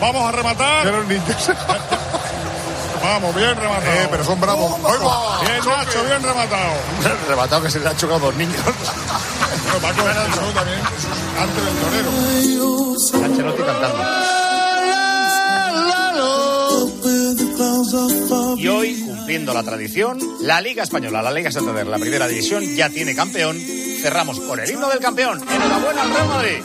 Vamos 0.00 0.28
a 0.28 0.32
rematar. 0.32 0.86
De 0.86 0.92
los 0.92 1.06
niños. 1.06 1.50
Vamos, 3.02 3.34
bien 3.34 3.56
rematado. 3.56 3.92
Eh, 3.92 4.08
pero 4.10 4.24
son 4.24 4.40
bravos. 4.40 4.80
Bien, 5.42 5.58
Nacho, 5.64 6.04
bien 6.04 6.22
rematado. 6.22 6.72
Rematado 7.28 7.62
que 7.62 7.70
se 7.70 7.80
le 7.80 7.88
han 7.88 7.96
chocado 7.96 8.20
dos 8.20 8.34
niños. 8.34 8.56
Bueno, 9.66 9.80
Paco 9.80 10.06
Alonso 10.06 10.40
también, 10.54 10.78
antes 11.40 11.64
del 11.64 11.74
torero. 11.74 13.24
Ancelotti 13.24 13.62
cantando. 13.62 14.04
Y 18.58 18.68
hoy, 18.68 19.02
cumpliendo 19.02 19.52
la 19.52 19.62
tradición, 19.62 20.18
la 20.40 20.60
Liga 20.60 20.82
Española, 20.84 21.22
la 21.22 21.30
Liga 21.30 21.50
Santander, 21.50 21.86
la 21.86 21.98
primera 21.98 22.28
división, 22.28 22.62
ya 22.74 22.88
tiene 22.90 23.14
campeón. 23.14 23.58
Cerramos 24.00 24.40
con 24.40 24.60
el 24.60 24.70
himno 24.70 24.88
del 24.88 25.00
campeón. 25.00 25.40
Enhorabuena 25.42 26.02
al 26.02 26.10
Real 26.10 26.28
Madrid. 26.28 26.62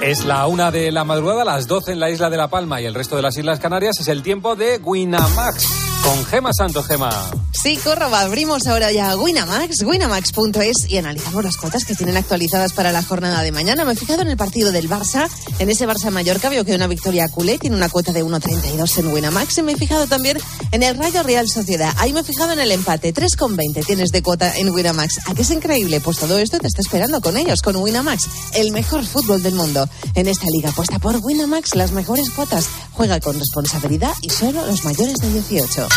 Es 0.00 0.24
la 0.24 0.46
una 0.46 0.70
de 0.70 0.92
la 0.92 1.04
madrugada, 1.04 1.44
las 1.44 1.66
12 1.66 1.92
en 1.92 2.00
la 2.00 2.10
isla 2.10 2.30
de 2.30 2.36
La 2.36 2.48
Palma 2.48 2.80
y 2.80 2.86
el 2.86 2.94
resto 2.94 3.16
de 3.16 3.22
las 3.22 3.36
Islas 3.36 3.58
Canarias. 3.58 3.98
Es 4.00 4.08
el 4.08 4.22
tiempo 4.22 4.54
de 4.54 4.78
Winamax 4.78 5.87
con 6.08 6.24
Gema 6.24 6.54
Santos, 6.54 6.86
Gema. 6.86 7.10
Sí, 7.52 7.76
Córdoba, 7.76 8.20
abrimos 8.20 8.66
ahora 8.66 8.90
ya 8.92 9.14
Winamax, 9.14 9.82
winamax.es 9.82 10.88
y 10.88 10.96
analizamos 10.96 11.44
las 11.44 11.58
cuotas 11.58 11.84
que 11.84 11.94
tienen 11.94 12.16
actualizadas 12.16 12.72
para 12.72 12.92
la 12.92 13.02
jornada 13.02 13.42
de 13.42 13.52
mañana. 13.52 13.84
Me 13.84 13.92
he 13.92 13.96
fijado 13.96 14.22
en 14.22 14.28
el 14.28 14.38
partido 14.38 14.72
del 14.72 14.88
Barça, 14.88 15.28
en 15.58 15.68
ese 15.68 15.86
Barça-Mallorca, 15.86 16.48
veo 16.48 16.64
que 16.64 16.74
una 16.74 16.86
victoria 16.86 17.28
culé 17.28 17.58
tiene 17.58 17.76
una 17.76 17.90
cuota 17.90 18.12
de 18.12 18.24
1.32 18.24 18.98
en 18.98 19.08
Winamax 19.08 19.58
y 19.58 19.62
me 19.62 19.72
he 19.72 19.76
fijado 19.76 20.06
también 20.06 20.38
en 20.72 20.82
el 20.82 20.96
Rayo 20.96 21.22
Real 21.24 21.46
Sociedad. 21.46 21.92
Ahí 21.98 22.14
me 22.14 22.20
he 22.20 22.24
fijado 22.24 22.52
en 22.52 22.60
el 22.60 22.72
empate, 22.72 23.12
3.20 23.12 23.84
tienes 23.84 24.10
de 24.10 24.22
cuota 24.22 24.56
en 24.56 24.70
Winamax. 24.70 25.28
¿A 25.28 25.34
qué 25.34 25.42
es 25.42 25.50
increíble? 25.50 26.00
Pues 26.00 26.16
todo 26.16 26.38
esto 26.38 26.58
te 26.58 26.68
está 26.68 26.80
esperando 26.80 27.20
con 27.20 27.36
ellos, 27.36 27.60
con 27.60 27.76
Winamax, 27.76 28.28
el 28.54 28.72
mejor 28.72 29.04
fútbol 29.04 29.42
del 29.42 29.54
mundo. 29.54 29.86
En 30.14 30.26
esta 30.26 30.46
liga 30.54 30.70
apuesta 30.70 30.98
por 31.00 31.16
Winamax, 31.16 31.74
las 31.74 31.92
mejores 31.92 32.30
cuotas. 32.30 32.66
Juega 32.92 33.20
con 33.20 33.38
responsabilidad 33.38 34.12
y 34.22 34.30
solo 34.30 34.64
los 34.64 34.84
mayores 34.84 35.16
de 35.16 35.32
18. 35.32 35.88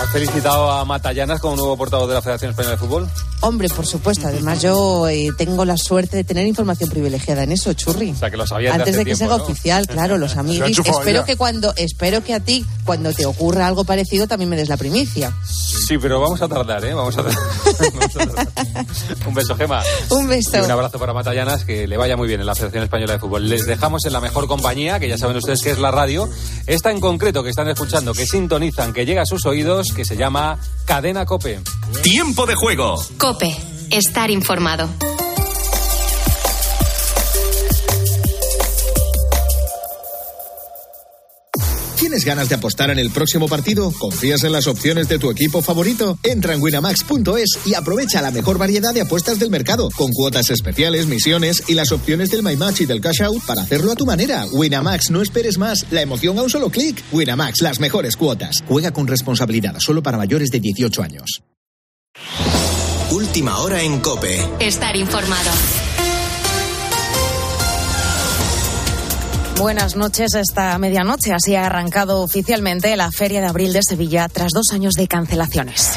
¿Has 0.00 0.10
felicitado 0.10 0.70
a 0.72 0.84
Matallanas 0.84 1.40
como 1.40 1.54
nuevo 1.56 1.76
portavoz 1.76 2.08
de 2.08 2.14
la 2.14 2.22
Federación 2.22 2.50
Española 2.50 2.72
de 2.72 2.78
Fútbol? 2.78 3.08
Hombre, 3.40 3.68
por 3.68 3.86
supuesto. 3.86 4.26
Además, 4.26 4.60
yo 4.60 5.06
eh, 5.08 5.30
tengo 5.36 5.64
la 5.64 5.76
suerte 5.76 6.16
de 6.16 6.24
tener 6.24 6.46
información 6.46 6.90
privilegiada 6.90 7.44
en 7.44 7.52
eso, 7.52 7.72
churri. 7.74 8.10
O 8.10 8.16
sea, 8.16 8.30
que 8.30 8.36
lo 8.36 8.46
sabías 8.46 8.74
Antes 8.74 8.96
de, 8.96 9.04
que 9.04 9.14
tiempo, 9.14 9.18
sea 9.18 9.36
¿no? 9.36 9.44
oficial, 9.44 9.86
claro, 9.86 10.18
los 10.18 10.36
amigos. 10.38 10.70
Espero 10.70 11.20
ya. 11.20 11.24
que 11.24 11.36
cuando, 11.36 11.72
espero 11.76 12.24
que 12.24 12.34
a 12.34 12.40
ti, 12.40 12.64
cuando 12.84 13.12
te 13.12 13.24
ocurra 13.26 13.66
algo 13.68 13.84
parecido, 13.84 14.26
también 14.26 14.48
me 14.50 14.56
des 14.56 14.68
la 14.68 14.76
primicia. 14.76 15.32
Sí, 15.44 15.98
pero 15.98 16.20
vamos 16.20 16.40
a 16.42 16.48
tardar, 16.48 16.84
¿eh? 16.84 16.94
Vamos 16.94 17.16
a 17.18 17.22
tardar. 17.22 17.38
Vamos 17.94 18.16
a 18.16 18.18
tardar. 18.18 18.48
Un 19.26 19.34
beso, 19.34 19.56
Gema. 19.56 19.82
Un 20.10 20.28
beso. 20.28 20.56
Y 20.56 20.60
un 20.60 20.70
abrazo 20.70 20.98
para 20.98 21.12
Matallanas, 21.12 21.64
que 21.64 21.86
le 21.86 21.96
vaya 21.96 22.16
muy 22.16 22.26
bien 22.26 22.40
en 22.40 22.46
la 22.46 22.54
Federación 22.54 22.84
Española 22.84 23.14
de 23.14 23.18
Fútbol. 23.18 23.48
Les 23.48 23.66
dejamos 23.66 24.04
en 24.06 24.12
la 24.12 24.20
mejor 24.20 24.48
compañía, 24.48 24.98
que 24.98 25.08
ya 25.08 25.18
saben 25.18 25.36
ustedes 25.36 25.60
que 25.60 25.70
es 25.70 25.78
la 25.78 25.90
radio. 25.90 26.28
Esta 26.66 26.90
en 26.90 27.00
concreto 27.00 27.42
que 27.42 27.50
están 27.50 27.68
escuchando, 27.68 28.14
que 28.14 28.26
sintonizan, 28.26 28.92
que 28.92 29.04
llega 29.04 29.22
a 29.22 29.26
sus 29.26 29.44
oídos, 29.44 29.83
que 29.92 30.04
se 30.04 30.16
llama 30.16 30.58
Cadena 30.84 31.26
Cope. 31.26 31.60
Tiempo 32.02 32.46
de 32.46 32.54
juego. 32.54 33.02
Cope, 33.18 33.54
estar 33.90 34.30
informado. 34.30 34.88
¿Tienes 42.14 42.26
ganas 42.26 42.48
de 42.48 42.54
apostar 42.54 42.90
en 42.90 43.00
el 43.00 43.10
próximo 43.10 43.48
partido? 43.48 43.90
¿Confías 43.90 44.44
en 44.44 44.52
las 44.52 44.68
opciones 44.68 45.08
de 45.08 45.18
tu 45.18 45.32
equipo 45.32 45.62
favorito? 45.62 46.16
Entra 46.22 46.54
en 46.54 46.62
winamax.es 46.62 47.58
y 47.66 47.74
aprovecha 47.74 48.22
la 48.22 48.30
mejor 48.30 48.56
variedad 48.56 48.94
de 48.94 49.00
apuestas 49.00 49.40
del 49.40 49.50
mercado, 49.50 49.88
con 49.96 50.12
cuotas 50.12 50.48
especiales, 50.50 51.08
misiones 51.08 51.64
y 51.66 51.74
las 51.74 51.90
opciones 51.90 52.30
del 52.30 52.44
My 52.44 52.56
Match 52.56 52.82
y 52.82 52.86
del 52.86 53.00
Cash 53.00 53.20
Out 53.22 53.44
para 53.44 53.62
hacerlo 53.62 53.90
a 53.90 53.96
tu 53.96 54.06
manera. 54.06 54.46
Winamax, 54.52 55.10
no 55.10 55.22
esperes 55.22 55.58
más. 55.58 55.86
La 55.90 56.02
emoción 56.02 56.38
a 56.38 56.42
un 56.42 56.50
solo 56.50 56.70
clic. 56.70 57.02
Winamax, 57.10 57.62
las 57.62 57.80
mejores 57.80 58.16
cuotas. 58.16 58.62
Juega 58.68 58.92
con 58.92 59.08
responsabilidad, 59.08 59.74
solo 59.80 60.00
para 60.00 60.16
mayores 60.16 60.50
de 60.50 60.60
18 60.60 61.02
años. 61.02 61.42
Última 63.10 63.58
hora 63.58 63.82
en 63.82 63.98
Cope. 63.98 64.38
Estar 64.60 64.94
informado. 64.94 65.50
Buenas 69.58 69.94
noches. 69.94 70.34
Esta 70.34 70.76
medianoche 70.78 71.32
así 71.32 71.54
ha 71.54 71.66
arrancado 71.66 72.22
oficialmente 72.22 72.96
la 72.96 73.10
Feria 73.10 73.40
de 73.40 73.46
Abril 73.46 73.72
de 73.72 73.80
Sevilla 73.82 74.28
tras 74.28 74.50
dos 74.52 74.72
años 74.72 74.94
de 74.94 75.06
cancelaciones. 75.06 75.96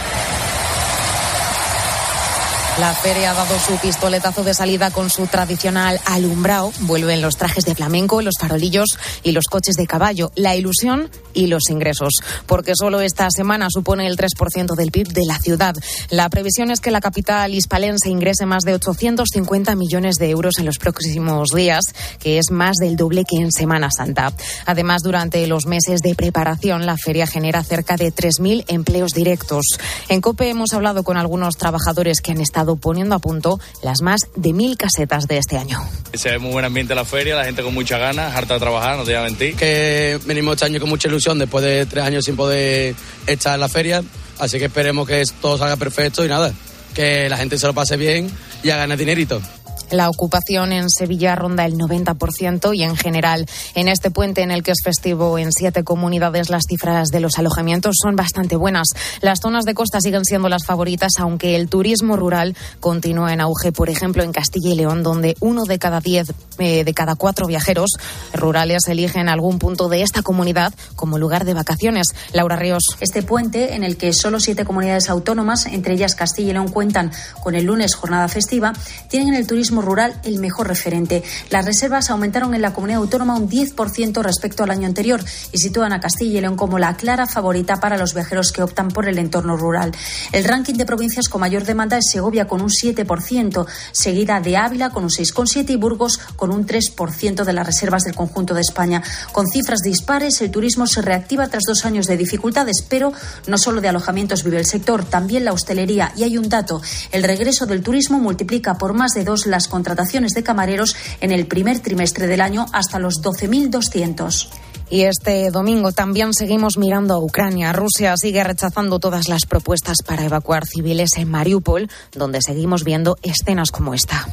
La 2.79 2.93
feria 2.93 3.31
ha 3.31 3.33
dado 3.33 3.57
su 3.59 3.75
pistoletazo 3.77 4.43
de 4.43 4.53
salida 4.53 4.91
con 4.91 5.09
su 5.09 5.25
tradicional 5.25 5.99
alumbrado. 6.05 6.71
Vuelven 6.81 7.23
los 7.23 7.35
trajes 7.35 7.65
de 7.65 7.73
flamenco, 7.73 8.21
los 8.21 8.35
farolillos 8.39 8.99
y 9.23 9.31
los 9.31 9.45
coches 9.45 9.73
de 9.75 9.87
caballo. 9.87 10.31
La 10.35 10.55
ilusión 10.55 11.09
y 11.33 11.47
los 11.47 11.71
ingresos. 11.71 12.13
Porque 12.45 12.73
solo 12.75 13.01
esta 13.01 13.31
semana 13.31 13.69
supone 13.71 14.05
el 14.05 14.15
3% 14.15 14.75
del 14.75 14.91
PIB 14.91 15.07
de 15.07 15.25
la 15.25 15.39
ciudad. 15.39 15.75
La 16.11 16.29
previsión 16.29 16.69
es 16.69 16.79
que 16.79 16.91
la 16.91 17.01
capital 17.01 17.55
hispalense 17.55 18.09
ingrese 18.09 18.45
más 18.45 18.63
de 18.63 18.75
850 18.75 19.75
millones 19.75 20.17
de 20.17 20.29
euros 20.29 20.59
en 20.59 20.67
los 20.67 20.77
próximos 20.77 21.49
días, 21.55 21.81
que 22.19 22.37
es 22.37 22.51
más 22.51 22.75
del 22.79 22.95
doble 22.95 23.23
que 23.27 23.41
en 23.41 23.51
Semana 23.51 23.89
Santa. 23.89 24.33
Además, 24.67 25.01
durante 25.01 25.47
los 25.47 25.65
meses 25.65 26.01
de 26.01 26.13
preparación, 26.13 26.85
la 26.85 26.97
feria 26.97 27.25
genera 27.25 27.63
cerca 27.63 27.97
de 27.97 28.13
3.000 28.13 28.65
empleos 28.67 29.13
directos. 29.13 29.65
En 30.09 30.21
COPE 30.21 30.49
hemos 30.49 30.73
hablado 30.73 31.03
con 31.03 31.17
algunos 31.17 31.55
trabajadores 31.57 32.21
que 32.21 32.31
han 32.31 32.41
estado 32.41 32.66
poniendo 32.75 33.15
a 33.15 33.19
punto 33.19 33.59
las 33.81 34.01
más 34.01 34.21
de 34.35 34.53
mil 34.53 34.77
casetas 34.77 35.27
de 35.27 35.37
este 35.37 35.57
año. 35.57 35.79
Se 36.13 36.31
ve 36.31 36.39
muy 36.39 36.51
buen 36.51 36.65
ambiente 36.65 36.93
en 36.93 36.97
la 36.97 37.05
feria, 37.05 37.35
la 37.35 37.45
gente 37.45 37.63
con 37.63 37.73
muchas 37.73 37.99
ganas, 37.99 38.35
harta 38.35 38.55
de 38.55 38.59
trabajar, 38.59 38.97
no 38.97 39.03
te 39.03 39.11
voy 39.11 39.19
a 39.19 39.23
mentir. 39.23 39.55
que 39.55 40.19
venimos 40.25 40.55
este 40.55 40.65
año 40.65 40.79
con 40.79 40.89
mucha 40.89 41.07
ilusión 41.07 41.39
después 41.39 41.63
de 41.63 41.85
tres 41.85 42.03
años 42.03 42.25
sin 42.25 42.35
poder 42.35 42.95
estar 43.25 43.53
en 43.53 43.59
la 43.59 43.69
feria, 43.69 44.03
así 44.39 44.59
que 44.59 44.65
esperemos 44.65 45.07
que 45.07 45.23
todo 45.41 45.57
salga 45.57 45.77
perfecto 45.77 46.25
y 46.25 46.27
nada, 46.27 46.53
que 46.93 47.29
la 47.29 47.37
gente 47.37 47.57
se 47.57 47.67
lo 47.67 47.73
pase 47.73 47.97
bien 47.97 48.29
y 48.63 48.69
haga 48.69 48.95
dinerito. 48.95 49.41
La 49.89 50.09
ocupación 50.09 50.73
en 50.73 50.89
Sevilla 50.89 51.35
ronda 51.35 51.65
el 51.65 51.77
90% 51.77 52.75
y 52.75 52.83
en 52.83 52.97
general 52.97 53.45
en 53.73 53.87
este 53.87 54.11
puente 54.11 54.41
en 54.41 54.51
el 54.51 54.61
que 54.61 54.71
es 54.71 54.79
festivo 54.83 55.37
en 55.37 55.53
siete 55.53 55.83
comunidades 55.83 56.49
las 56.49 56.63
cifras 56.67 57.07
de 57.07 57.21
los 57.21 57.37
alojamientos 57.37 57.95
son 58.01 58.17
bastante 58.17 58.57
buenas. 58.57 58.87
Las 59.21 59.39
zonas 59.39 59.63
de 59.63 59.73
costa 59.73 60.01
siguen 60.01 60.25
siendo 60.25 60.49
las 60.49 60.65
favoritas 60.65 61.13
aunque 61.19 61.55
el 61.55 61.69
turismo 61.69 62.17
rural 62.17 62.55
continúa 62.81 63.31
en 63.31 63.39
auge. 63.39 63.71
Por 63.71 63.89
ejemplo, 63.89 64.23
en 64.23 64.33
Castilla 64.33 64.71
y 64.71 64.75
León 64.75 65.03
donde 65.03 65.37
uno 65.39 65.63
de 65.63 65.79
cada 65.79 66.01
diez 66.01 66.33
eh, 66.59 66.83
de 66.83 66.93
cada 66.93 67.15
cuatro 67.15 67.47
viajeros 67.47 67.91
rurales 68.33 68.87
eligen 68.87 69.29
algún 69.29 69.59
punto 69.59 69.87
de 69.87 70.01
esta 70.01 70.21
comunidad 70.21 70.73
como 70.95 71.17
lugar 71.17 71.45
de 71.45 71.53
vacaciones. 71.53 72.13
Laura 72.33 72.55
Ríos. 72.55 72.83
Este 72.99 73.23
puente, 73.23 73.75
en 73.75 73.83
el 73.83 73.95
que 73.95 74.11
solo 74.11 74.39
siete 74.39 74.65
comunidades 74.65 75.09
autónomas, 75.09 75.65
entre 75.67 75.93
ellas 75.93 76.15
Castilla 76.15 76.49
y 76.49 76.53
León, 76.53 76.69
cuentan 76.69 77.11
con 77.41 77.55
el 77.55 77.65
lunes 77.65 77.95
jornada 77.95 78.27
festiva, 78.27 78.73
tienen 79.09 79.29
en 79.29 79.35
el 79.35 79.47
turismo 79.47 79.76
rural 79.81 80.19
el 80.23 80.39
mejor 80.39 80.67
referente. 80.67 81.23
Las 81.49 81.65
reservas 81.65 82.09
aumentaron 82.09 82.53
en 82.53 82.61
la 82.61 82.73
comunidad 82.73 83.01
autónoma 83.01 83.35
un 83.35 83.49
10% 83.49 84.21
respecto 84.21 84.63
al 84.63 84.71
año 84.71 84.87
anterior 84.87 85.23
y 85.51 85.57
sitúan 85.57 85.93
a 85.93 85.99
Castilla 85.99 86.37
y 86.37 86.41
León 86.41 86.55
como 86.55 86.79
la 86.79 86.97
clara 86.97 87.27
favorita 87.27 87.79
para 87.79 87.97
los 87.97 88.13
viajeros 88.13 88.51
que 88.51 88.63
optan 88.63 88.89
por 88.89 89.07
el 89.07 89.17
entorno 89.17 89.57
rural. 89.57 89.91
El 90.31 90.43
ranking 90.43 90.75
de 90.75 90.85
provincias 90.85 91.29
con 91.29 91.41
mayor 91.41 91.65
demanda 91.65 91.97
es 91.97 92.09
Segovia 92.11 92.47
con 92.47 92.61
un 92.61 92.69
7%, 92.69 93.65
seguida 93.91 94.39
de 94.39 94.57
Ávila 94.57 94.89
con 94.89 95.03
un 95.03 95.09
6,7% 95.09 95.69
y 95.69 95.75
Burgos 95.75 96.19
con 96.35 96.51
un 96.51 96.65
3% 96.65 97.43
de 97.43 97.53
las 97.53 97.65
reservas 97.65 98.03
del 98.03 98.15
conjunto 98.15 98.53
de 98.53 98.61
España. 98.61 99.01
Con 99.31 99.47
cifras 99.47 99.81
dispares, 99.81 100.41
el 100.41 100.51
turismo 100.51 100.87
se 100.87 101.01
reactiva 101.01 101.47
tras 101.47 101.63
dos 101.67 101.85
años 101.85 102.07
de 102.07 102.17
dificultades, 102.17 102.83
pero 102.87 103.13
no 103.47 103.57
solo 103.57 103.81
de 103.81 103.89
alojamientos 103.89 104.43
vive 104.43 104.57
el 104.57 104.65
sector, 104.65 105.05
también 105.05 105.45
la 105.45 105.53
hostelería. 105.53 106.11
Y 106.15 106.23
hay 106.23 106.37
un 106.37 106.49
dato, 106.49 106.81
el 107.11 107.23
regreso 107.23 107.65
del 107.65 107.83
turismo 107.83 108.19
multiplica 108.19 108.77
por 108.77 108.93
más 108.93 109.13
de 109.13 109.23
dos 109.23 109.45
las 109.45 109.66
contrataciones 109.67 110.33
de 110.33 110.43
camareros 110.43 110.95
en 111.21 111.31
el 111.31 111.47
primer 111.47 111.79
trimestre 111.79 112.27
del 112.27 112.41
año 112.41 112.65
hasta 112.73 112.99
los 112.99 113.21
12.200. 113.21 114.49
Y 114.89 115.03
este 115.03 115.51
domingo 115.51 115.91
también 115.91 116.33
seguimos 116.33 116.77
mirando 116.77 117.13
a 117.13 117.19
Ucrania. 117.19 117.73
Rusia 117.73 118.15
sigue 118.17 118.43
rechazando 118.43 118.99
todas 118.99 119.27
las 119.27 119.45
propuestas 119.45 119.97
para 120.05 120.23
evacuar 120.23 120.65
civiles 120.65 121.11
en 121.17 121.29
Mariupol, 121.29 121.89
donde 122.13 122.39
seguimos 122.41 122.83
viendo 122.83 123.17
escenas 123.21 123.71
como 123.71 123.93
esta. 123.93 124.27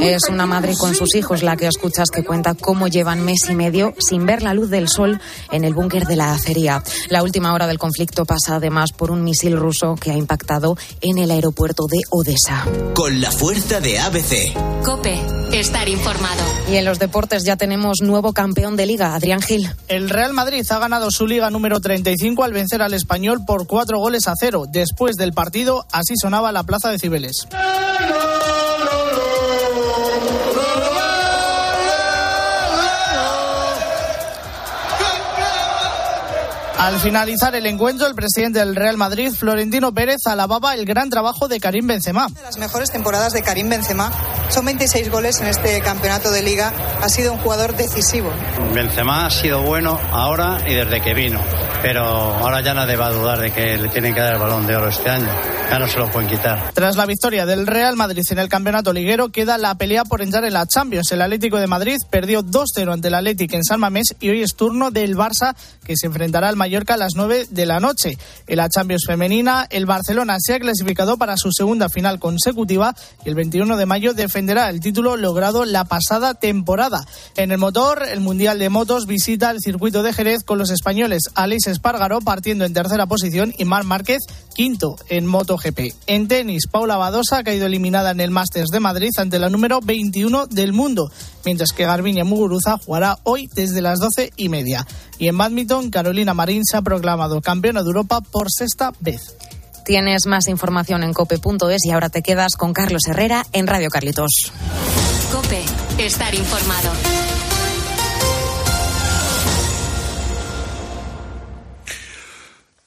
Es 0.00 0.22
una 0.28 0.46
madre 0.46 0.76
con 0.76 0.94
sus 0.94 1.14
hijos 1.14 1.42
la 1.42 1.56
que 1.56 1.66
escuchas 1.66 2.10
que 2.10 2.24
cuenta 2.24 2.54
cómo 2.54 2.88
llevan 2.88 3.24
mes 3.24 3.48
y 3.48 3.54
medio 3.54 3.94
sin 3.98 4.26
ver 4.26 4.42
la 4.42 4.54
luz 4.54 4.70
del 4.70 4.88
sol 4.88 5.20
en 5.50 5.64
el 5.64 5.74
búnker 5.74 6.06
de 6.06 6.16
la 6.16 6.32
acería. 6.32 6.82
La 7.08 7.22
última 7.22 7.52
hora 7.52 7.66
del 7.66 7.78
conflicto 7.78 8.24
pasa 8.24 8.56
además 8.56 8.92
por 8.92 9.10
un 9.10 9.24
misil 9.24 9.56
ruso 9.56 9.96
que 9.96 10.10
ha 10.10 10.16
impactado 10.16 10.76
en 11.00 11.18
el 11.18 11.30
aeropuerto 11.30 11.86
de 11.86 11.98
Odessa. 12.10 12.64
Con 12.94 13.20
la 13.20 13.30
fuerza 13.30 13.80
de 13.80 13.98
ABC. 13.98 14.54
Cope, 14.84 15.20
estar 15.52 15.88
informado. 15.88 16.42
Y 16.70 16.76
en 16.76 16.84
los 16.84 16.91
deportes 16.98 17.44
ya 17.44 17.56
tenemos 17.56 18.00
nuevo 18.02 18.32
campeón 18.32 18.76
de 18.76 18.86
liga, 18.86 19.14
Adrián 19.14 19.40
Gil. 19.40 19.70
El 19.88 20.10
Real 20.10 20.32
Madrid 20.32 20.64
ha 20.70 20.78
ganado 20.78 21.10
su 21.10 21.26
liga 21.26 21.50
número 21.50 21.80
35 21.80 22.44
al 22.44 22.52
vencer 22.52 22.82
al 22.82 22.94
español 22.94 23.44
por 23.46 23.66
cuatro 23.66 23.98
goles 23.98 24.28
a 24.28 24.34
cero. 24.38 24.64
Después 24.68 25.16
del 25.16 25.32
partido, 25.32 25.86
así 25.92 26.14
sonaba 26.16 26.52
la 26.52 26.64
plaza 26.64 26.90
de 26.90 26.98
Cibeles. 26.98 27.46
Al 36.82 36.98
finalizar 36.98 37.54
el 37.54 37.64
encuentro, 37.66 38.08
el 38.08 38.16
presidente 38.16 38.58
del 38.58 38.74
Real 38.74 38.96
Madrid, 38.96 39.30
Florentino 39.30 39.94
Pérez, 39.94 40.26
alababa 40.26 40.74
el 40.74 40.84
gran 40.84 41.10
trabajo 41.10 41.46
de 41.46 41.60
Karim 41.60 41.86
Benzema. 41.86 42.26
Las 42.42 42.58
mejores 42.58 42.90
temporadas 42.90 43.32
de 43.32 43.40
Karim 43.40 43.68
Benzema 43.68 44.10
son 44.48 44.64
26 44.64 45.08
goles 45.08 45.40
en 45.40 45.46
este 45.46 45.80
campeonato 45.80 46.32
de 46.32 46.42
liga. 46.42 46.72
Ha 47.00 47.08
sido 47.08 47.34
un 47.34 47.38
jugador 47.38 47.76
decisivo. 47.76 48.32
Benzema 48.74 49.26
ha 49.26 49.30
sido 49.30 49.62
bueno 49.62 49.96
ahora 50.10 50.58
y 50.66 50.74
desde 50.74 51.00
que 51.00 51.14
vino, 51.14 51.38
pero 51.82 52.02
ahora 52.02 52.62
ya 52.62 52.74
nadie 52.74 52.96
va 52.96 53.06
a 53.06 53.12
dudar 53.12 53.38
de 53.38 53.52
que 53.52 53.78
le 53.78 53.88
tienen 53.88 54.12
que 54.12 54.20
dar 54.20 54.32
el 54.32 54.40
balón 54.40 54.66
de 54.66 54.74
oro 54.74 54.88
este 54.88 55.08
año. 55.08 55.28
Ya 55.70 55.78
no 55.78 55.86
se 55.86 56.00
lo 56.00 56.10
pueden 56.10 56.28
quitar. 56.28 56.72
Tras 56.74 56.96
la 56.96 57.06
victoria 57.06 57.46
del 57.46 57.66
Real 57.66 57.96
Madrid 57.96 58.26
en 58.28 58.38
el 58.40 58.48
campeonato 58.48 58.92
liguero, 58.92 59.28
queda 59.30 59.56
la 59.56 59.76
pelea 59.76 60.04
por 60.04 60.20
entrar 60.20 60.44
en 60.44 60.52
la 60.52 60.66
Champions. 60.66 61.12
El 61.12 61.22
Atlético 61.22 61.58
de 61.58 61.66
Madrid 61.68 61.96
perdió 62.10 62.42
2-0 62.42 62.92
ante 62.92 63.08
el 63.08 63.14
Atlético 63.14 63.54
en 63.54 63.64
San 63.64 63.80
Mamés 63.80 64.16
y 64.20 64.28
hoy 64.30 64.42
es 64.42 64.54
turno 64.54 64.90
del 64.90 65.16
Barça 65.16 65.54
que 65.86 65.96
se 65.96 66.08
enfrentará 66.08 66.48
al 66.48 66.56
Mallorca 66.56 66.71
a 66.74 66.96
las 66.96 67.14
9 67.16 67.48
de 67.50 67.66
la 67.66 67.80
noche. 67.80 68.16
En 68.46 68.56
la 68.56 68.68
Champions 68.70 69.04
femenina, 69.06 69.66
el 69.68 69.84
Barcelona 69.84 70.36
se 70.40 70.54
ha 70.54 70.58
clasificado 70.58 71.18
para 71.18 71.36
su 71.36 71.52
segunda 71.52 71.90
final 71.90 72.18
consecutiva 72.18 72.94
y 73.24 73.28
el 73.28 73.34
21 73.34 73.76
de 73.76 73.84
mayo 73.84 74.14
defenderá 74.14 74.70
el 74.70 74.80
título 74.80 75.18
logrado 75.18 75.66
la 75.66 75.84
pasada 75.84 76.32
temporada. 76.32 77.06
En 77.36 77.52
el 77.52 77.58
motor, 77.58 78.02
el 78.08 78.20
Mundial 78.20 78.58
de 78.58 78.70
Motos 78.70 79.06
visita 79.06 79.50
el 79.50 79.60
circuito 79.60 80.02
de 80.02 80.14
Jerez 80.14 80.44
con 80.44 80.56
los 80.56 80.70
españoles 80.70 81.24
Alex 81.34 81.66
Espargaro 81.66 82.20
partiendo 82.20 82.64
en 82.64 82.72
tercera 82.72 83.04
posición 83.04 83.52
y 83.58 83.66
Mar 83.66 83.84
Márquez 83.84 84.20
quinto 84.54 84.96
en 85.08 85.26
MotoGP. 85.26 85.94
En 86.06 86.26
tenis, 86.26 86.66
Paula 86.70 86.96
Badosa 86.96 87.38
ha 87.38 87.44
caído 87.44 87.66
eliminada 87.66 88.12
en 88.12 88.20
el 88.20 88.30
Masters 88.30 88.70
de 88.70 88.80
Madrid 88.80 89.10
ante 89.18 89.38
la 89.38 89.50
número 89.50 89.80
21 89.80 90.46
del 90.46 90.72
mundo, 90.72 91.10
mientras 91.44 91.72
que 91.72 91.84
Garbiñe 91.84 92.24
Muguruza 92.24 92.78
jugará 92.78 93.18
hoy 93.24 93.48
desde 93.54 93.80
las 93.80 93.98
12 93.98 94.32
y 94.36 94.48
media. 94.48 94.86
Y 95.18 95.28
en 95.28 95.38
badminton, 95.38 95.90
Carolina 95.90 96.34
Marín 96.34 96.64
se 96.64 96.76
ha 96.76 96.82
proclamado 96.82 97.40
campeona 97.40 97.82
de 97.82 97.88
Europa 97.88 98.20
por 98.20 98.48
sexta 98.50 98.92
vez. 99.00 99.36
Tienes 99.84 100.26
más 100.26 100.46
información 100.48 101.02
en 101.02 101.12
cope.es 101.12 101.84
y 101.84 101.90
ahora 101.90 102.08
te 102.08 102.22
quedas 102.22 102.54
con 102.56 102.72
Carlos 102.72 103.02
Herrera 103.08 103.44
en 103.52 103.66
Radio 103.66 103.90
Carlitos. 103.90 104.52
Cope, 105.32 105.62
estar 105.98 106.34
informado. 106.34 106.90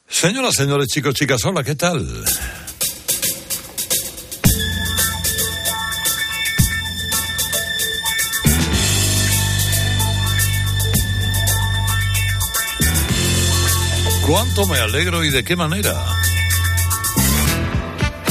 Señoras, 0.08 0.56
señores, 0.56 0.88
chicos, 0.88 1.14
chicas, 1.14 1.44
hola, 1.44 1.64
¿qué 1.64 1.76
tal? 1.76 2.24
¿Cuánto 14.28 14.66
me 14.66 14.80
alegro 14.80 15.24
y 15.24 15.30
de 15.30 15.44
qué 15.44 15.56
manera? 15.56 16.04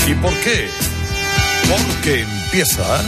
¿Y 0.08 0.14
por 0.14 0.32
qué? 0.40 0.68
Porque 1.70 2.22
empieza 2.22 3.00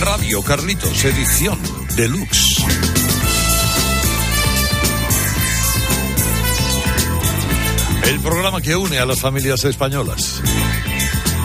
Radio 0.00 0.42
Carlitos, 0.42 1.04
edición 1.04 1.56
deluxe. 1.94 2.64
El 8.04 8.18
programa 8.18 8.60
que 8.60 8.74
une 8.74 8.98
a 8.98 9.06
las 9.06 9.20
familias 9.20 9.64
españolas, 9.64 10.42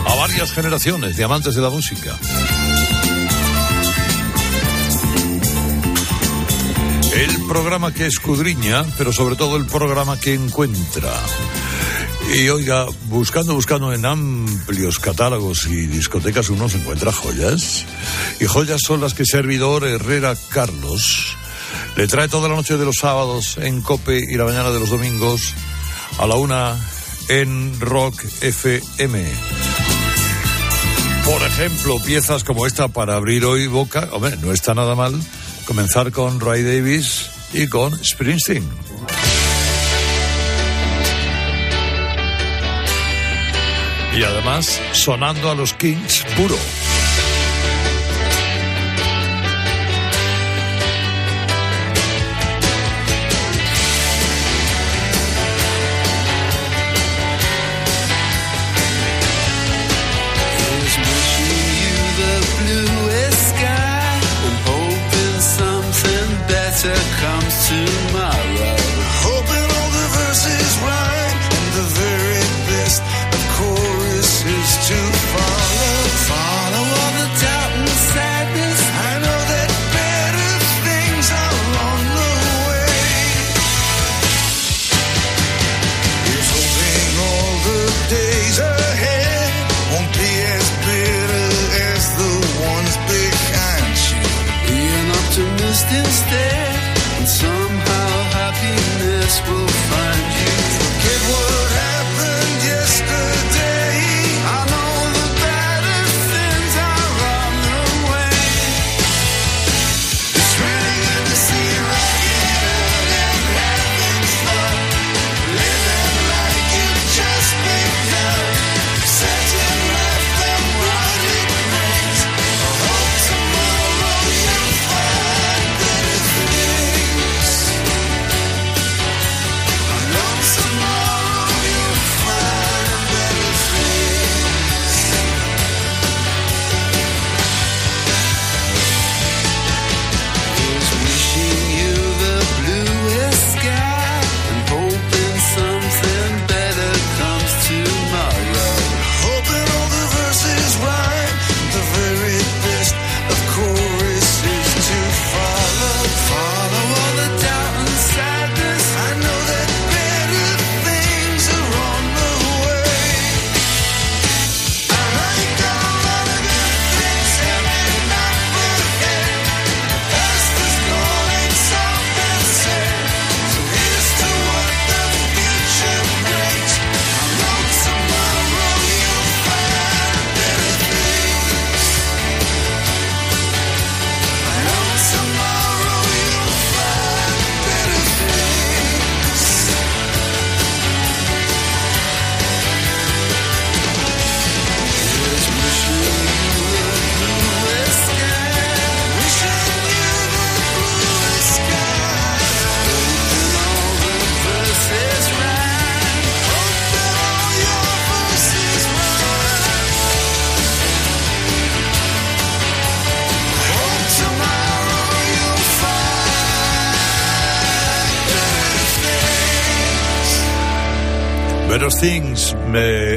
a 0.06 0.14
varias 0.16 0.52
generaciones 0.52 1.16
de 1.16 1.22
amantes 1.22 1.54
de 1.54 1.62
la 1.62 1.70
música. 1.70 2.18
El 7.14 7.46
programa 7.46 7.94
que 7.94 8.06
escudriña, 8.06 8.84
pero 8.98 9.12
sobre 9.12 9.36
todo 9.36 9.56
el 9.56 9.66
programa 9.66 10.18
que 10.18 10.34
encuentra. 10.34 11.12
Y 12.34 12.48
oiga, 12.48 12.86
buscando, 13.04 13.54
buscando 13.54 13.92
en 13.92 14.04
amplios 14.04 14.98
catálogos 14.98 15.66
y 15.66 15.86
discotecas 15.86 16.50
uno 16.50 16.68
se 16.68 16.78
encuentra 16.78 17.12
joyas. 17.12 17.84
Y 18.40 18.46
joyas 18.46 18.80
son 18.84 19.00
las 19.00 19.14
que 19.14 19.24
servidor 19.24 19.86
Herrera 19.86 20.34
Carlos 20.48 21.36
le 21.96 22.08
trae 22.08 22.28
toda 22.28 22.48
la 22.48 22.56
noche 22.56 22.76
de 22.76 22.84
los 22.84 22.96
sábados 22.96 23.58
en 23.58 23.80
Cope 23.80 24.18
y 24.18 24.36
la 24.36 24.44
mañana 24.44 24.70
de 24.70 24.80
los 24.80 24.90
domingos 24.90 25.54
a 26.18 26.26
la 26.26 26.34
una 26.34 26.76
en 27.28 27.78
Rock 27.78 28.24
FM. 28.40 29.24
Por 31.24 31.42
ejemplo, 31.42 31.98
piezas 32.04 32.42
como 32.42 32.66
esta 32.66 32.88
para 32.88 33.14
abrir 33.14 33.44
hoy 33.44 33.68
boca, 33.68 34.08
hombre, 34.12 34.36
no 34.38 34.52
está 34.52 34.74
nada 34.74 34.96
mal 34.96 35.14
comenzar 35.64 36.12
con 36.12 36.40
Ray 36.40 36.62
Davis 36.62 37.30
y 37.52 37.66
con 37.68 37.92
Springsteen. 38.04 38.64
Y 44.16 44.22
además 44.22 44.80
sonando 44.92 45.50
a 45.50 45.54
los 45.54 45.74
Kings 45.74 46.24
puro. 46.36 46.56
The. 66.84 67.23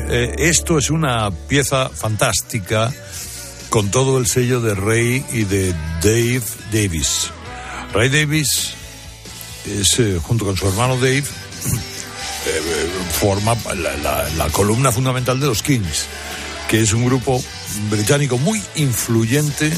Eh, 0.09 0.35
esto 0.37 0.77
es 0.77 0.89
una 0.89 1.31
pieza 1.31 1.89
fantástica 1.89 2.93
con 3.69 3.91
todo 3.91 4.17
el 4.17 4.27
sello 4.27 4.61
de 4.61 4.73
Ray 4.73 5.25
y 5.31 5.43
de 5.43 5.73
Dave 6.01 6.43
Davis. 6.71 7.31
Ray 7.93 8.09
Davis 8.09 8.73
es, 9.65 9.99
eh, 9.99 10.19
junto 10.21 10.45
con 10.45 10.55
su 10.55 10.67
hermano 10.67 10.95
Dave, 10.95 11.23
eh, 11.23 12.89
forma 13.19 13.55
la, 13.75 14.49
columna 14.51 14.91
fundamental 14.91 15.39
de 15.39 15.47
los 15.47 15.61
Kings, 15.61 16.05
que 16.69 16.81
es 16.81 16.93
un 16.93 17.05
grupo 17.05 17.43
británico 17.89 18.37
muy 18.37 18.61
influyente. 18.75 19.71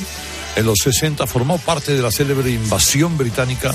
En 0.55 0.65
los 0.65 0.77
60 0.83 1.25
formó 1.27 1.57
parte 1.57 1.95
de 1.95 2.01
la 2.01 2.12
célebre 2.12 2.51
invasión 2.51 3.17
británica 3.17 3.74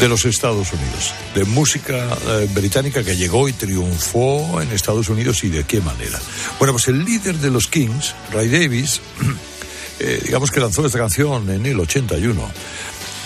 de 0.00 0.08
los 0.08 0.24
Estados 0.24 0.72
Unidos, 0.72 1.14
de 1.34 1.44
música 1.44 2.08
eh, 2.26 2.48
británica 2.52 3.04
que 3.04 3.16
llegó 3.16 3.48
y 3.48 3.52
triunfó 3.52 4.60
en 4.60 4.72
Estados 4.72 5.08
Unidos 5.08 5.44
y 5.44 5.48
de 5.48 5.64
qué 5.64 5.80
manera. 5.80 6.18
Bueno, 6.58 6.72
pues 6.72 6.88
el 6.88 7.04
líder 7.04 7.36
de 7.36 7.50
los 7.50 7.68
Kings, 7.68 8.14
Ray 8.32 8.48
Davis, 8.48 9.00
eh, 10.00 10.20
digamos 10.24 10.50
que 10.50 10.60
lanzó 10.60 10.84
esta 10.86 10.98
canción 10.98 11.48
en 11.50 11.66
el 11.66 11.78
81. 11.78 12.50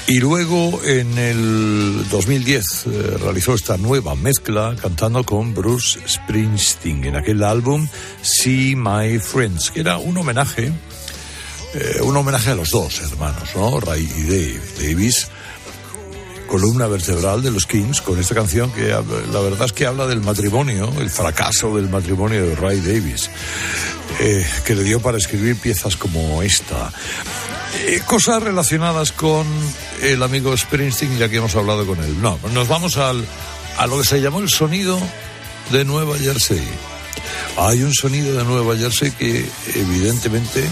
Y 0.08 0.20
luego 0.20 0.80
en 0.84 1.18
el 1.18 2.08
2010 2.10 2.64
eh, 2.86 3.16
realizó 3.20 3.54
esta 3.54 3.76
nueva 3.76 4.14
mezcla 4.14 4.76
cantando 4.80 5.24
con 5.24 5.52
Bruce 5.54 5.98
Springsteen 6.06 7.04
en 7.04 7.16
aquel 7.16 7.42
álbum 7.42 7.88
See 8.22 8.76
My 8.76 9.18
Friends, 9.18 9.70
que 9.70 9.80
era 9.80 9.98
un 9.98 10.16
homenaje, 10.16 10.72
un 12.02 12.16
homenaje 12.16 12.50
a 12.50 12.54
los 12.54 12.70
dos 12.70 13.00
hermanos, 13.00 13.50
¿no? 13.54 13.80
Ray 13.80 14.08
y 14.16 14.22
Dave. 14.22 14.60
Davis, 14.80 15.28
columna 16.46 16.86
vertebral 16.86 17.42
de 17.42 17.50
los 17.50 17.66
Kings, 17.66 18.00
con 18.00 18.18
esta 18.18 18.34
canción 18.34 18.70
que 18.70 18.88
la 18.88 19.40
verdad 19.40 19.66
es 19.66 19.72
que 19.72 19.86
habla 19.86 20.06
del 20.06 20.20
matrimonio, 20.20 20.92
el 20.98 21.10
fracaso 21.10 21.76
del 21.76 21.88
matrimonio 21.88 22.46
de 22.46 22.54
Ray 22.54 22.80
Davis, 22.80 23.30
eh, 24.20 24.46
que 24.64 24.74
le 24.74 24.84
dio 24.84 25.00
para 25.00 25.18
escribir 25.18 25.56
piezas 25.56 25.96
como 25.96 26.42
esta. 26.42 26.92
Eh, 27.84 28.00
cosas 28.06 28.42
relacionadas 28.42 29.12
con 29.12 29.46
el 30.02 30.22
amigo 30.22 30.56
Springsteen, 30.56 31.18
ya 31.18 31.28
que 31.28 31.36
hemos 31.36 31.54
hablado 31.56 31.86
con 31.86 32.02
él. 32.02 32.20
No, 32.22 32.38
nos 32.52 32.68
vamos 32.68 32.96
al, 32.96 33.24
a 33.76 33.86
lo 33.86 33.98
que 33.98 34.04
se 34.04 34.20
llamó 34.20 34.40
el 34.40 34.48
sonido 34.48 34.98
de 35.70 35.84
Nueva 35.84 36.16
Jersey. 36.16 36.62
Hay 37.58 37.82
un 37.82 37.92
sonido 37.92 38.36
de 38.36 38.44
Nueva 38.44 38.76
Jersey 38.76 39.10
que 39.10 39.48
evidentemente 39.74 40.64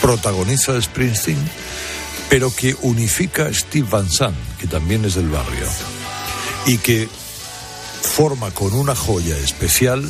protagoniza 0.00 0.80
Springsteen, 0.80 1.38
pero 2.28 2.54
que 2.54 2.76
unifica 2.82 3.52
Steve 3.52 3.86
Van 3.90 4.10
Sant, 4.10 4.36
que 4.58 4.66
también 4.66 5.04
es 5.04 5.14
del 5.14 5.28
barrio, 5.28 5.66
y 6.66 6.78
que 6.78 7.08
forma 8.02 8.50
con 8.50 8.72
una 8.74 8.94
joya 8.94 9.36
especial 9.38 10.04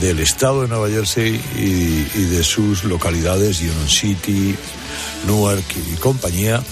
del 0.00 0.20
estado 0.20 0.62
de 0.62 0.68
Nueva 0.68 0.88
Jersey 0.88 1.40
y, 1.56 2.18
y 2.18 2.24
de 2.24 2.44
sus 2.44 2.84
localidades, 2.84 3.60
Union 3.60 3.88
City, 3.88 4.54
Newark 5.26 5.64
y 5.92 5.96
compañía, 5.96 6.62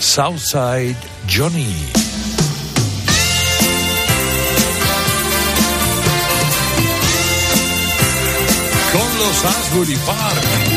Southside 0.00 0.96
Johnny. 1.32 1.74
Con 8.92 9.18
los 9.18 9.44
Asbury 9.44 9.96
Park. 10.04 10.71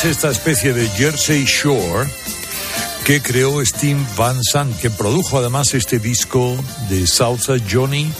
Es 0.00 0.16
esta 0.16 0.30
especie 0.30 0.72
de 0.72 0.88
Jersey 0.88 1.44
Shore 1.44 2.08
que 3.04 3.20
creó 3.20 3.64
Steve 3.64 4.00
Van 4.16 4.42
Sant, 4.42 4.74
que 4.78 4.88
produjo 4.88 5.38
además 5.38 5.74
este 5.74 5.98
disco 5.98 6.56
de 6.88 7.06
Salsa 7.06 7.54
Johnny 7.70 8.10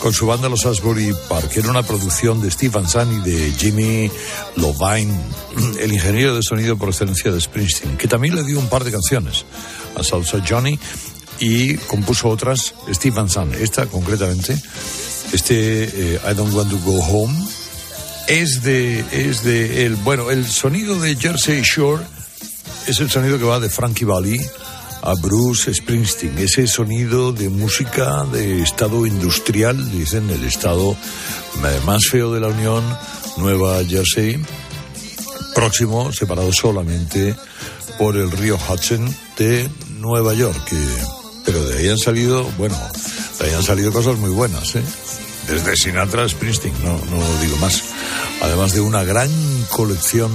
con 0.00 0.12
su 0.12 0.26
banda 0.26 0.48
Los 0.48 0.66
Asbury 0.66 1.14
Park. 1.28 1.50
Era 1.56 1.70
una 1.70 1.82
producción 1.82 2.42
de 2.42 2.50
Steve 2.50 2.72
Van 2.74 2.88
Zandt 2.88 3.26
y 3.26 3.30
de 3.30 3.52
Jimmy 3.52 4.10
Lovine, 4.56 5.18
el 5.80 5.92
ingeniero 5.92 6.34
de 6.34 6.42
sonido 6.42 6.76
por 6.76 6.90
excelencia 6.90 7.30
de 7.30 7.40
Springsteen, 7.40 7.96
que 7.96 8.08
también 8.08 8.34
le 8.34 8.42
dio 8.42 8.58
un 8.58 8.68
par 8.68 8.84
de 8.84 8.92
canciones 8.92 9.46
a 9.96 10.02
Salsa 10.02 10.42
Johnny 10.46 10.78
y 11.38 11.74
compuso 11.76 12.28
otras 12.28 12.74
Steve 12.92 13.16
Van 13.16 13.30
Zandt. 13.30 13.54
Esta 13.54 13.86
concretamente, 13.86 14.60
este 15.32 15.84
eh, 15.84 16.20
I 16.30 16.34
Don't 16.34 16.52
Want 16.52 16.70
to 16.70 16.78
Go 16.78 16.98
Home, 17.02 17.34
es 18.28 18.62
de, 18.62 19.04
es 19.12 19.44
de 19.44 19.86
el, 19.86 19.96
bueno, 19.96 20.30
el 20.30 20.46
sonido 20.46 20.98
de 21.00 21.16
Jersey 21.16 21.62
Shore 21.62 22.02
es 22.86 23.00
el 23.00 23.10
sonido 23.10 23.38
que 23.38 23.44
va 23.44 23.60
de 23.60 23.68
Frankie 23.68 24.04
Valli 24.04 24.40
a 25.02 25.14
Bruce 25.14 25.72
Springsteen, 25.72 26.38
ese 26.38 26.66
sonido 26.66 27.32
de 27.32 27.50
música 27.50 28.24
de 28.24 28.62
estado 28.62 29.04
industrial, 29.04 29.90
dicen, 29.90 30.30
el 30.30 30.44
estado 30.44 30.96
más 31.84 32.06
feo 32.06 32.32
de 32.32 32.40
la 32.40 32.48
Unión, 32.48 32.82
Nueva 33.36 33.84
Jersey, 33.84 34.42
próximo, 35.54 36.10
separado 36.10 36.52
solamente 36.54 37.34
por 37.98 38.16
el 38.16 38.30
río 38.30 38.56
Hudson 38.56 39.14
de 39.36 39.68
Nueva 39.98 40.32
York. 40.32 40.72
pero 41.44 41.62
de 41.66 41.78
ahí 41.78 41.88
han 41.90 41.98
salido, 41.98 42.44
bueno, 42.56 42.76
de 43.38 43.46
ahí 43.46 43.52
han 43.52 43.62
salido 43.62 43.92
cosas 43.92 44.16
muy 44.16 44.30
buenas, 44.30 44.74
¿eh? 44.74 44.82
Desde 45.48 45.76
Sinatra 45.76 46.26
Springsteen, 46.26 46.74
no, 46.82 46.92
no 46.92 47.40
digo 47.42 47.58
más. 47.58 47.93
Además 48.44 48.74
de 48.74 48.82
una 48.82 49.04
gran 49.04 49.30
colección 49.70 50.30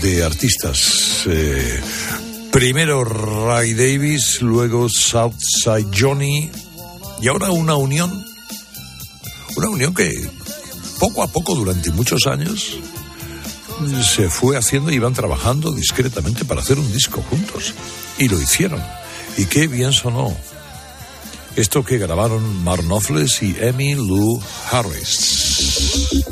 de 0.00 0.24
artistas. 0.24 1.24
eh, 1.26 1.80
primero 2.52 3.02
Ray 3.02 3.74
Davis, 3.74 4.40
luego 4.42 4.88
Southside 4.88 5.88
Johnny 5.92 6.52
y 7.20 7.26
ahora 7.26 7.50
una 7.50 7.74
unión, 7.74 8.24
una 9.56 9.68
unión 9.70 9.92
que 9.92 10.30
poco 11.00 11.24
a 11.24 11.26
poco 11.26 11.56
durante 11.56 11.90
muchos 11.90 12.28
años 12.28 12.78
se 14.08 14.30
fue 14.30 14.56
haciendo 14.56 14.92
y 14.92 14.94
iban 14.94 15.12
trabajando 15.12 15.72
discretamente 15.72 16.44
para 16.44 16.60
hacer 16.60 16.78
un 16.78 16.92
disco 16.92 17.22
juntos. 17.28 17.74
Y 18.18 18.28
lo 18.28 18.40
hicieron. 18.40 18.80
Y 19.36 19.46
qué 19.46 19.66
bien 19.66 19.92
sonó. 19.92 20.36
Esto 21.56 21.84
que 21.84 21.98
grabaron 21.98 22.64
Mark 22.64 22.82
y 23.42 23.54
Emmy 23.60 23.94
Lou 23.94 24.40
Harris. 24.70 26.22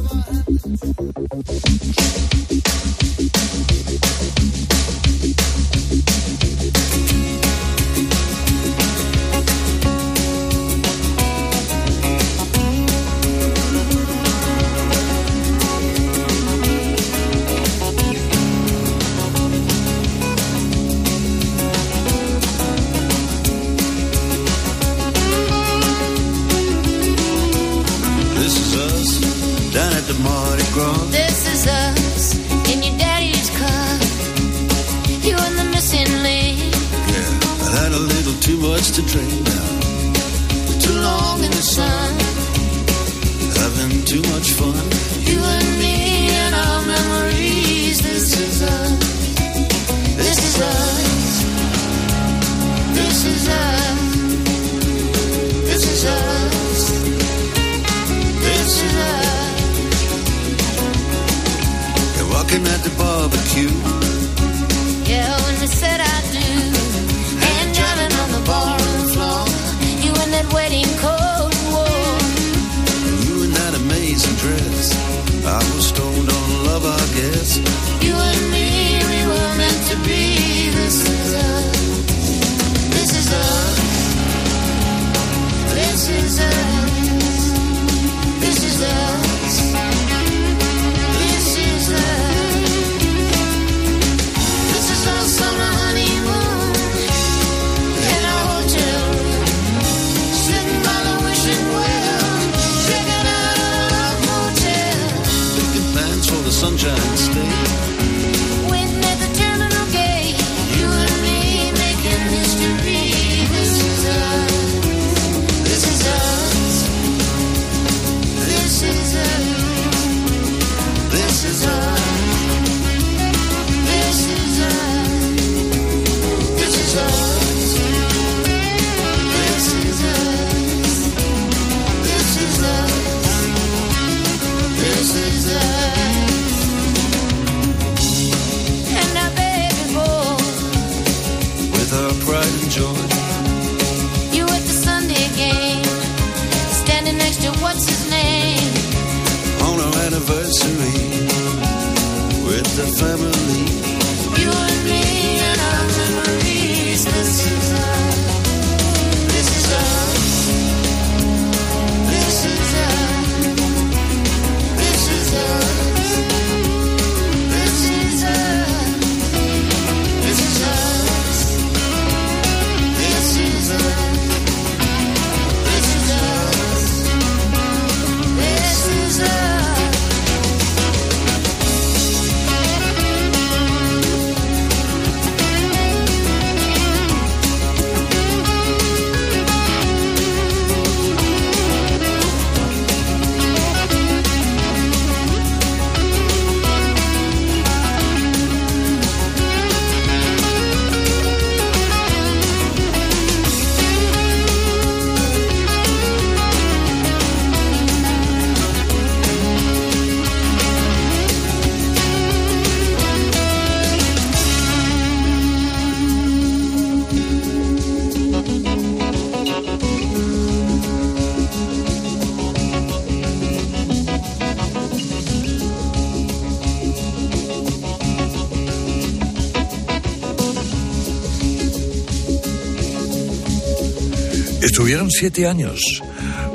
Estuvieron 234.81 235.11
siete 235.11 235.47
años. 235.47 236.03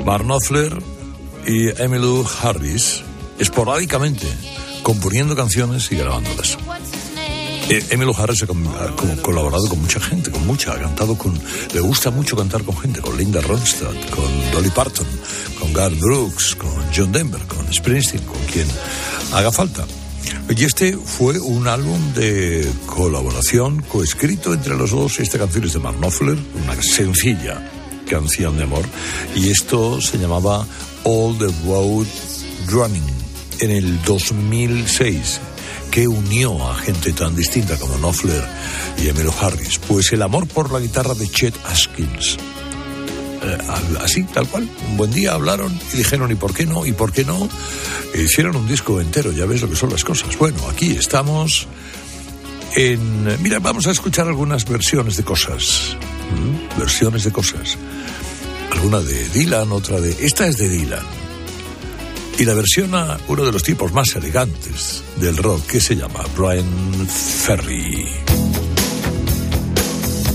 Mark 0.04 0.24
Knopfler 0.24 0.76
y 1.46 1.68
Emmylou 1.80 2.26
Harris 2.42 3.04
esporádicamente 3.38 4.26
componiendo 4.82 5.36
canciones 5.36 5.92
y 5.92 5.96
grabándolas. 5.96 6.58
Eh, 7.68 7.86
Emmylou 7.90 8.16
Harris 8.18 8.42
ha, 8.42 8.46
colaborado 9.22 9.68
con 9.68 9.80
mucha 9.80 10.00
gente, 10.00 10.32
con 10.32 10.44
mucha, 10.44 10.72
ha 10.72 10.80
cantado 10.80 11.16
con, 11.16 11.40
le 11.72 11.80
gusta 11.80 12.10
mucho 12.10 12.36
cantar 12.36 12.64
con 12.64 12.76
gente, 12.76 13.00
con 13.00 13.16
Linda 13.16 13.40
Ronstadt, 13.42 14.10
con 14.10 14.50
Dolly 14.50 14.70
Parton, 14.70 15.06
con 15.60 15.72
Garth 15.72 16.00
Brooks, 16.00 16.56
con 16.56 16.84
John 16.92 17.12
Denver, 17.12 17.42
con 17.42 17.72
Springsteen, 17.72 18.24
con 18.24 18.42
quien 18.52 18.66
haga 19.34 19.52
falta. 19.52 19.86
Y 20.48 20.64
este 20.64 20.96
fue 20.96 21.38
un 21.38 21.68
álbum 21.68 22.12
de 22.14 22.68
colaboración 22.86 23.82
coescrito 23.82 24.52
entre 24.52 24.76
los 24.76 24.90
dos. 24.90 25.20
Esta 25.20 25.38
canción 25.38 25.62
es 25.62 25.74
de 25.74 25.78
Mark 25.78 25.98
Knopfler, 25.98 26.36
una 26.64 26.82
sencilla 26.82 27.62
canción 28.08 28.56
de 28.56 28.64
amor, 28.64 28.84
y 29.34 29.50
esto 29.50 30.00
se 30.00 30.18
llamaba 30.18 30.66
All 31.04 31.36
the 31.38 31.52
Road 31.66 32.06
Running 32.68 33.04
en 33.60 33.70
el 33.70 34.02
2006 34.02 35.40
que 35.90 36.06
unió 36.06 36.68
a 36.68 36.74
gente 36.74 37.12
tan 37.12 37.34
distinta 37.34 37.78
como 37.78 37.96
Knopfler 37.96 38.44
y 38.98 39.08
Emilio 39.08 39.32
Harris? 39.40 39.78
Pues 39.78 40.12
el 40.12 40.20
amor 40.20 40.46
por 40.46 40.70
la 40.70 40.78
guitarra 40.78 41.14
de 41.14 41.26
Chet 41.26 41.54
Atkins. 41.64 42.36
Eh, 43.42 43.58
así, 44.02 44.24
tal 44.24 44.46
cual. 44.46 44.68
Un 44.90 44.96
buen 44.96 45.10
día 45.10 45.32
hablaron 45.32 45.72
y 45.94 45.96
dijeron, 45.96 46.30
¿y 46.30 46.34
por 46.34 46.52
qué 46.52 46.66
no? 46.66 46.84
¿Y 46.84 46.92
por 46.92 47.12
qué 47.12 47.24
no? 47.24 47.48
E 48.12 48.22
hicieron 48.22 48.56
un 48.56 48.68
disco 48.68 49.00
entero, 49.00 49.32
ya 49.32 49.46
ves 49.46 49.62
lo 49.62 49.70
que 49.70 49.76
son 49.76 49.90
las 49.90 50.04
cosas. 50.04 50.36
Bueno, 50.36 50.58
aquí 50.70 50.90
estamos 50.90 51.66
en... 52.74 53.42
Mira, 53.42 53.58
vamos 53.58 53.86
a 53.86 53.90
escuchar 53.90 54.26
algunas 54.28 54.68
versiones 54.68 55.16
de 55.16 55.24
cosas. 55.24 55.96
¿Mm? 56.30 56.78
Versiones 56.78 57.24
de 57.24 57.32
cosas. 57.32 57.76
Alguna 58.72 59.00
de 59.00 59.28
Dylan, 59.30 59.72
otra 59.72 60.00
de... 60.00 60.16
Esta 60.20 60.46
es 60.46 60.58
de 60.58 60.68
Dylan. 60.68 61.04
Y 62.38 62.44
la 62.44 62.54
versiona 62.54 63.18
uno 63.28 63.44
de 63.44 63.52
los 63.52 63.62
tipos 63.62 63.92
más 63.92 64.14
elegantes 64.14 65.02
del 65.20 65.36
rock 65.38 65.66
que 65.66 65.80
se 65.80 65.96
llama 65.96 66.20
Brian 66.36 67.08
Ferry. 67.08 68.06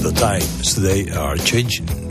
The 0.01 0.11
times 0.13 0.75
they 0.81 1.09
are 1.11 1.37
changing. 1.37 2.10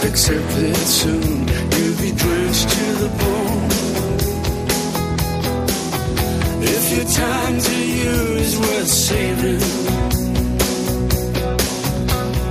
Accept 0.00 0.48
that 0.60 0.76
soon 0.76 1.48
you'll 1.74 1.98
be 2.00 2.12
drenched 2.12 2.68
to 2.70 2.84
the 3.02 3.08
bone. 3.20 3.68
If 6.62 6.84
your 6.96 7.04
time 7.04 7.58
to 7.60 7.76
you 7.98 8.16
is 8.44 8.58
worth 8.58 8.88
saving 8.88 9.58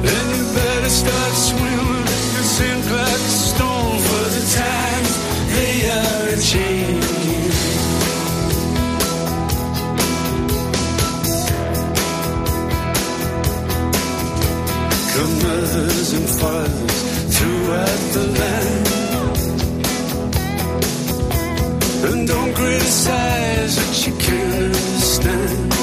Then 0.05 0.25
you 0.35 0.43
better 0.59 0.89
start 0.89 1.33
swimming. 1.47 2.07
You 2.35 2.43
sink 2.55 2.85
like 2.91 3.23
a 3.31 3.35
stone 3.47 3.97
for 4.07 4.25
the 4.35 4.43
times 4.63 5.13
they 5.53 5.75
are 5.97 6.35
changing. 6.51 7.51
Come 15.13 15.33
mothers 15.43 16.13
and 16.13 16.29
fathers 16.39 16.96
throughout 17.67 18.03
the 18.15 18.25
land. 18.39 18.87
And 22.07 22.27
don't 22.27 22.53
criticize 22.55 23.75
what 23.81 24.07
you 24.07 24.13
can't 24.25 24.53
understand. 24.67 25.73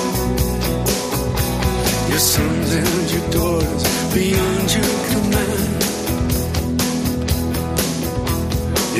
Your 2.10 2.22
sons 2.32 2.70
and 2.80 3.04
your 3.12 3.26
daughters 3.36 3.84
beyond 4.14 4.66
your 4.76 4.94
command. 5.12 5.72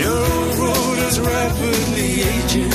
Your 0.01 0.20
old 0.35 0.55
road 0.64 0.99
is 1.09 1.16
rapidly 1.20 2.11
aging. 2.33 2.75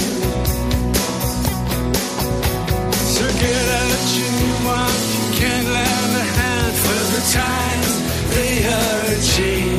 So 3.13 3.24
get 3.43 3.65
out 3.82 4.06
your 4.17 4.32
new 4.41 4.58
one. 4.80 5.00
You 5.13 5.26
can't 5.39 5.67
lend 5.78 6.13
a 6.24 6.28
hand 6.39 6.74
for 6.84 7.00
the 7.13 7.22
times 7.38 7.91
they 8.34 8.54
are 8.78 9.22
changing. 9.36 9.78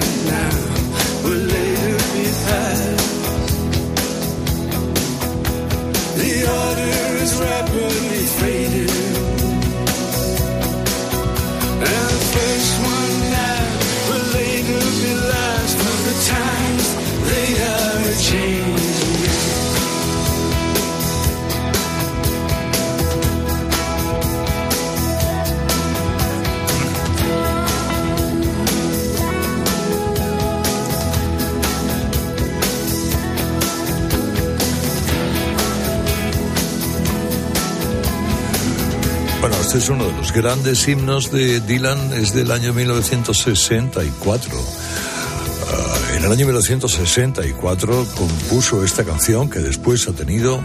este 39.71 39.85
es 39.85 39.89
uno 39.89 40.05
de 40.05 40.11
los 40.17 40.33
grandes 40.33 40.85
himnos 40.85 41.31
de 41.31 41.61
Dylan, 41.61 42.11
es 42.11 42.33
del 42.33 42.51
año 42.51 42.73
1964. 42.73 44.51
Ah, 44.53 46.17
en 46.17 46.25
el 46.25 46.29
año 46.29 46.45
1964 46.45 48.05
compuso 48.17 48.83
esta 48.83 49.05
canción 49.05 49.49
que 49.49 49.59
después 49.59 50.09
ha 50.09 50.11
tenido, 50.11 50.61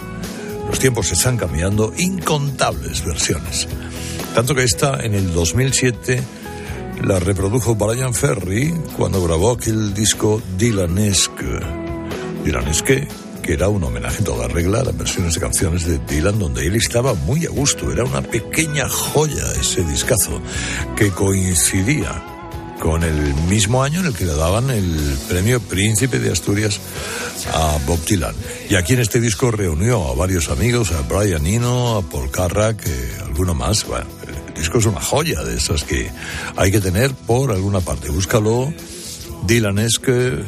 los 0.69 0.81
tiempos 0.81 1.13
están 1.13 1.37
cambiando, 1.37 1.93
incontables 1.97 3.05
versiones. 3.05 3.69
Tanto 4.35 4.57
que 4.57 4.65
esta 4.65 4.99
en 5.05 5.15
el 5.15 5.33
2007 5.33 6.21
la 7.05 7.21
reprodujo 7.21 7.77
Brian 7.77 8.13
Ferry 8.13 8.75
cuando 8.97 9.23
grabó 9.23 9.53
aquel 9.53 9.95
disco 9.95 10.43
Dylanesque. 10.59 11.61
Dylanesque, 12.45 13.07
que 13.47 13.53
era 13.53 13.69
un 13.69 13.85
homenaje 13.85 14.19
en 14.19 14.25
toda 14.25 14.49
regla 14.49 14.81
a 14.81 14.85
las 14.85 14.99
versiones 14.99 15.35
de 15.35 15.41
canciones 15.41 15.87
de 15.87 15.99
Dylan 15.99 16.37
donde 16.41 16.67
él 16.67 16.75
estaba 16.75 17.15
muy 17.15 17.47
a 17.47 17.51
gusto. 17.51 17.93
Era 17.93 18.05
una 18.05 18.21
pequeña 18.21 18.89
joya 18.89 19.53
ese 19.53 19.85
discazo 19.85 20.43
que 20.97 21.11
coincidía 21.11 22.25
con 22.81 23.05
el 23.05 23.35
mismo 23.49 23.85
año 23.85 24.01
en 24.01 24.07
el 24.07 24.15
que 24.15 24.25
le 24.25 24.35
daban 24.35 24.69
el 24.71 25.17
premio 25.29 25.61
Príncipe 25.61 26.19
de 26.19 26.33
Asturias 26.33 26.81
a 27.55 27.79
Bob 27.87 28.05
Dylan. 28.05 28.35
Y 28.69 28.75
aquí 28.75 28.95
en 28.95 29.01
este 29.01 29.21
disco 29.21 29.53
reunió 29.53 30.09
a 30.09 30.15
varios 30.17 30.51
amigos, 30.51 30.91
a 30.91 31.03
Brian 31.03 31.47
Eno, 31.47 31.99
a 31.99 32.03
Paul 32.03 32.33
Carrack, 32.33 32.85
eh, 32.85 33.11
alguno 33.23 33.55
más. 33.55 33.87
Bueno, 33.87 34.07
el 34.27 34.55
disco 34.55 34.79
es 34.79 34.87
una 34.87 35.01
joya 35.01 35.45
de 35.45 35.57
esas 35.57 35.85
que 35.85 36.11
hay 36.57 36.73
que 36.73 36.81
tener 36.81 37.15
por 37.15 37.53
alguna 37.53 37.81
parte. 37.81 38.11
Búscalo. 38.11 38.73
Dylan 39.45 39.79
es 39.79 39.99
que 39.99 40.29
eh, 40.29 40.45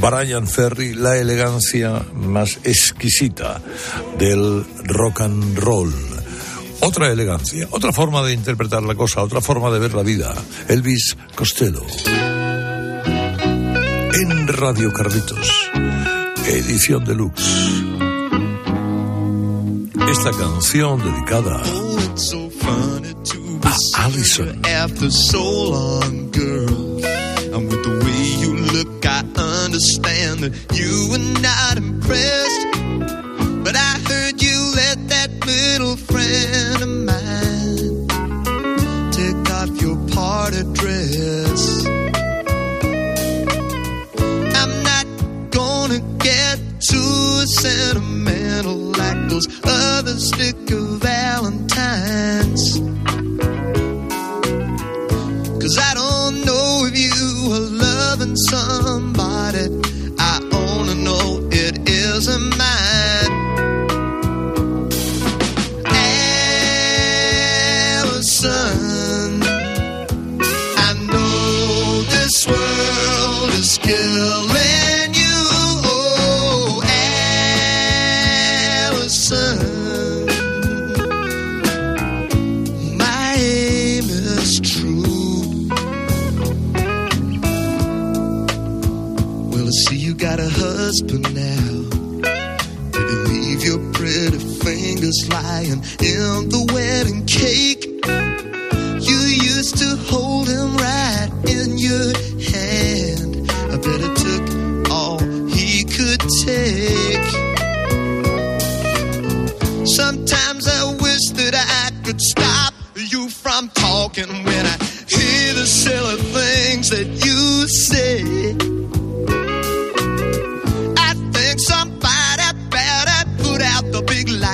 Brian 0.00 0.46
Ferry, 0.46 0.94
la 0.94 1.16
elegancia 1.16 2.04
más 2.14 2.58
exquisita 2.64 3.60
del 4.18 4.64
rock 4.84 5.22
and 5.22 5.58
roll. 5.58 5.92
Otra 6.80 7.12
elegancia, 7.12 7.68
otra 7.70 7.92
forma 7.92 8.22
de 8.22 8.32
interpretar 8.32 8.82
la 8.82 8.94
cosa, 8.94 9.22
otra 9.22 9.40
forma 9.40 9.70
de 9.70 9.78
ver 9.78 9.94
la 9.94 10.02
vida. 10.02 10.34
Elvis 10.68 11.16
Costello. 11.34 11.84
En 14.12 14.48
Radio 14.48 14.92
Carlitos, 14.92 15.70
edición 16.46 17.04
deluxe. 17.04 17.44
Esta 20.10 20.32
canción 20.32 20.98
dedicada 21.04 21.62
a 23.94 24.04
Allison. 24.04 24.60
Understand 29.80 30.40
that 30.40 30.76
you 30.78 31.08
were 31.10 31.40
not 31.40 31.78
impressed. 31.78 32.49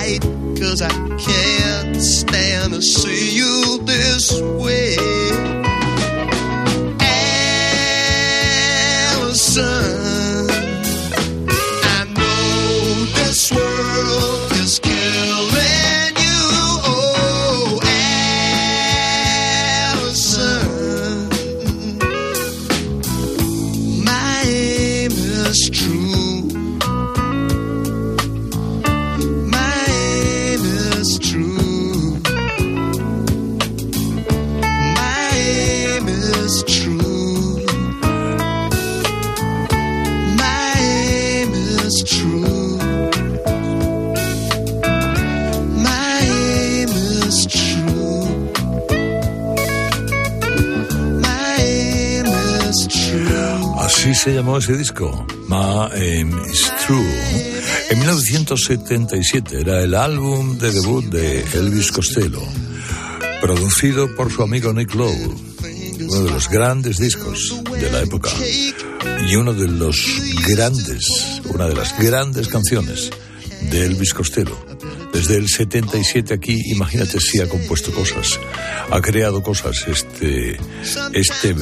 Big 0.07 0.25
light, 0.25 0.59
cause 0.59 0.83
I 0.83 0.91
can't 1.19 1.97
stand 1.97 2.73
to 2.73 2.83
see 2.83 3.37
you 3.37 3.79
this 3.85 4.41
way. 4.41 5.56
Se 54.27 54.35
llamó 54.35 54.59
ese 54.59 54.77
disco, 54.77 55.25
My 55.47 55.87
Aim 55.95 56.37
is 56.53 56.73
True. 56.85 57.63
En 57.91 57.99
1977 58.01 59.61
era 59.61 59.85
el 59.85 59.95
álbum 59.95 60.59
de 60.59 60.73
debut 60.73 61.05
de 61.05 61.45
Elvis 61.55 61.93
Costello, 61.93 62.43
producido 63.41 64.13
por 64.17 64.33
su 64.33 64.43
amigo 64.43 64.73
Nick 64.73 64.97
Lowe, 64.97 65.33
uno 66.09 66.23
de 66.25 66.31
los 66.33 66.49
grandes 66.49 66.99
discos 66.99 67.63
de 67.71 67.89
la 67.89 68.03
época 68.03 68.31
y 69.29 69.37
uno 69.37 69.55
de 69.55 69.69
los 69.69 69.97
grandes, 70.49 71.41
una 71.45 71.69
de 71.69 71.77
las 71.77 71.97
grandes 71.97 72.49
canciones 72.49 73.11
de 73.71 73.87
Elvis 73.87 74.13
Costello. 74.13 74.59
Desde 75.17 75.39
el 75.39 75.49
77 75.49 76.35
aquí, 76.35 76.61
imagínate 76.67 77.19
si 77.21 77.41
ha 77.41 77.49
compuesto 77.49 77.91
cosas, 77.91 78.39
ha 78.91 79.01
creado 79.01 79.43
cosas, 79.43 79.87
este, 79.89 80.59
este, 81.15 81.55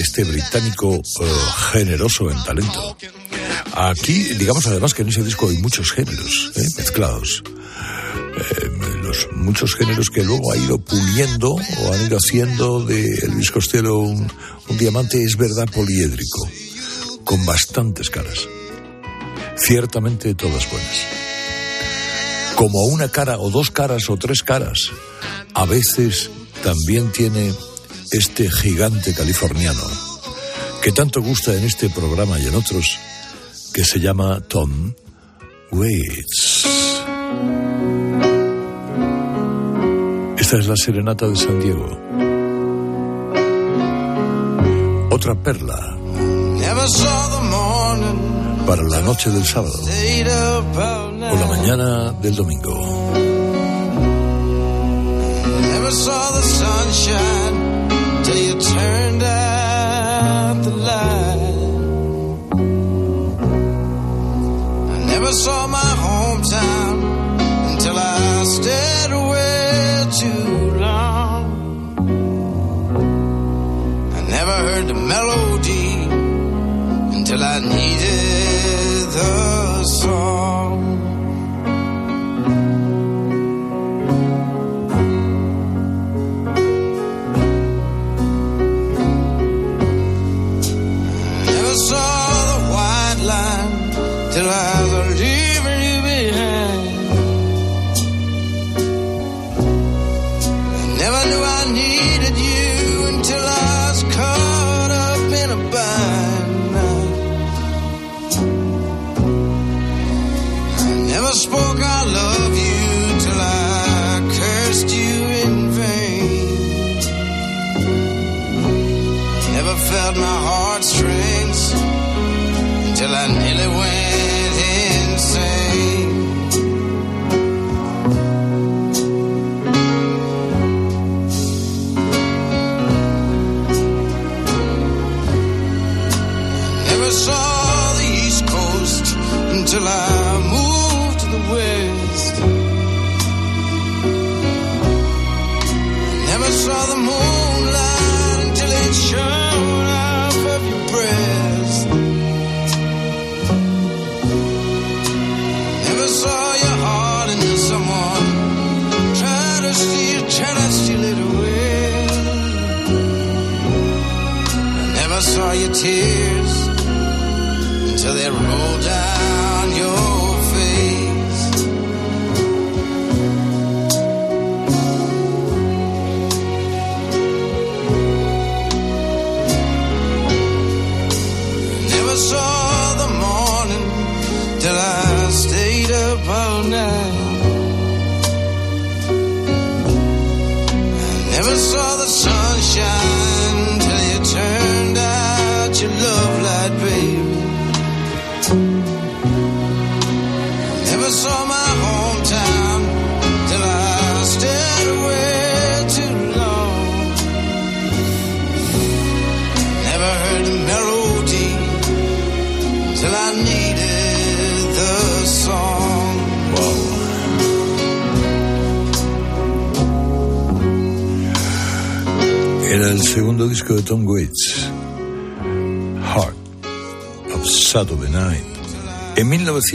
este 0.00 0.24
británico 0.24 0.94
eh, 0.94 1.26
generoso 1.70 2.30
en 2.30 2.42
talento. 2.42 2.96
Aquí, 3.74 4.32
digamos 4.38 4.66
además 4.68 4.94
que 4.94 5.02
en 5.02 5.08
ese 5.08 5.22
disco 5.22 5.50
hay 5.50 5.58
muchos 5.58 5.92
géneros 5.92 6.52
eh, 6.56 6.66
mezclados. 6.78 7.44
Eh, 7.46 8.70
los 9.02 9.28
muchos 9.32 9.74
géneros 9.74 10.08
que 10.08 10.24
luego 10.24 10.50
ha 10.52 10.56
ido 10.56 10.78
puliendo 10.78 11.50
o 11.50 11.92
han 11.92 12.06
ido 12.06 12.16
haciendo 12.16 12.82
de 12.86 13.04
Elvis 13.16 13.50
Costello 13.50 13.98
un, 13.98 14.32
un 14.70 14.78
diamante, 14.78 15.22
es 15.22 15.36
verdad, 15.36 15.68
poliédrico, 15.70 16.48
con 17.22 17.44
bastantes 17.44 18.08
caras. 18.08 18.48
Ciertamente 19.58 20.34
todas 20.34 20.70
buenas. 20.70 21.23
Como 22.56 22.84
una 22.84 23.08
cara 23.08 23.38
o 23.38 23.50
dos 23.50 23.70
caras 23.70 24.08
o 24.10 24.16
tres 24.16 24.42
caras, 24.42 24.90
a 25.54 25.64
veces 25.64 26.30
también 26.62 27.10
tiene 27.12 27.52
este 28.10 28.50
gigante 28.50 29.12
californiano 29.14 29.82
que 30.84 30.92
tanto 30.92 31.22
gusta 31.22 31.54
en 31.54 31.64
este 31.64 31.88
programa 31.88 32.38
y 32.38 32.46
en 32.46 32.54
otros, 32.54 32.98
que 33.72 33.84
se 33.84 34.00
llama 34.00 34.40
Tom 34.46 34.92
Waits. 35.72 36.66
Esta 40.36 40.58
es 40.58 40.66
la 40.66 40.76
serenata 40.76 41.26
de 41.26 41.36
San 41.36 41.58
Diego. 41.58 41.88
Otra 45.10 45.34
perla 45.42 45.96
para 48.66 48.82
la 48.82 49.00
noche 49.00 49.30
del 49.30 49.46
sábado 49.46 49.78
o 51.34 51.36
la 51.36 51.46
mañana 51.46 52.12
del 52.22 52.34
domingo. 52.36 52.74
Never 55.72 55.90
saw 55.90 56.30
the 56.38 56.42
sunshine 56.60 57.54
till 58.24 58.38
you 58.46 58.54
turned 58.74 59.22
out 59.22 60.56
the 60.62 60.74
light. 60.90 61.54
I 64.94 64.98
never 65.12 65.32
saw 65.32 65.63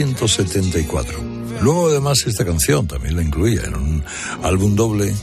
1974. 0.04 1.18
Luego 1.60 1.88
además 1.88 2.24
esta 2.26 2.44
canción 2.44 2.86
también 2.86 3.16
la 3.16 3.22
incluía 3.22 3.62
en 3.64 3.74
un 3.74 4.04
álbum 4.42 4.74
doble, 4.74 5.14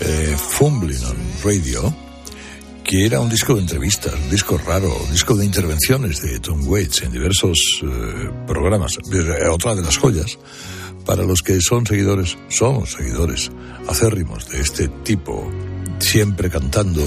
eh, 0.00 0.36
Fumbling 0.50 1.02
on 1.04 1.16
Radio, 1.42 1.94
que 2.84 3.06
era 3.06 3.20
un 3.20 3.30
disco 3.30 3.54
de 3.54 3.62
entrevistas, 3.62 4.12
un 4.14 4.30
disco 4.30 4.58
raro, 4.58 4.94
un 5.04 5.10
disco 5.10 5.34
de 5.34 5.46
intervenciones 5.46 6.20
de 6.20 6.38
Tom 6.40 6.68
Waits 6.68 7.02
en 7.02 7.12
diversos 7.12 7.58
eh, 7.82 8.30
programas. 8.46 8.92
Eh, 9.12 9.48
Otra 9.48 9.74
de 9.74 9.82
las 9.82 9.96
joyas 9.96 10.38
para 11.06 11.22
los 11.22 11.40
que 11.40 11.60
son 11.60 11.86
seguidores, 11.86 12.36
somos 12.48 12.92
seguidores 12.92 13.50
acérrimos 13.88 14.48
de 14.50 14.60
este 14.60 14.88
tipo, 15.04 15.50
siempre 15.98 16.50
cantando 16.50 17.02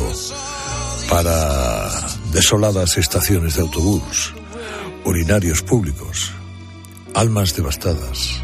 para 1.09 1.89
desoladas 2.31 2.97
estaciones 2.97 3.55
de 3.55 3.61
autobús, 3.61 4.33
urinarios 5.03 5.61
públicos, 5.61 6.31
almas 7.13 7.55
devastadas, 7.55 8.41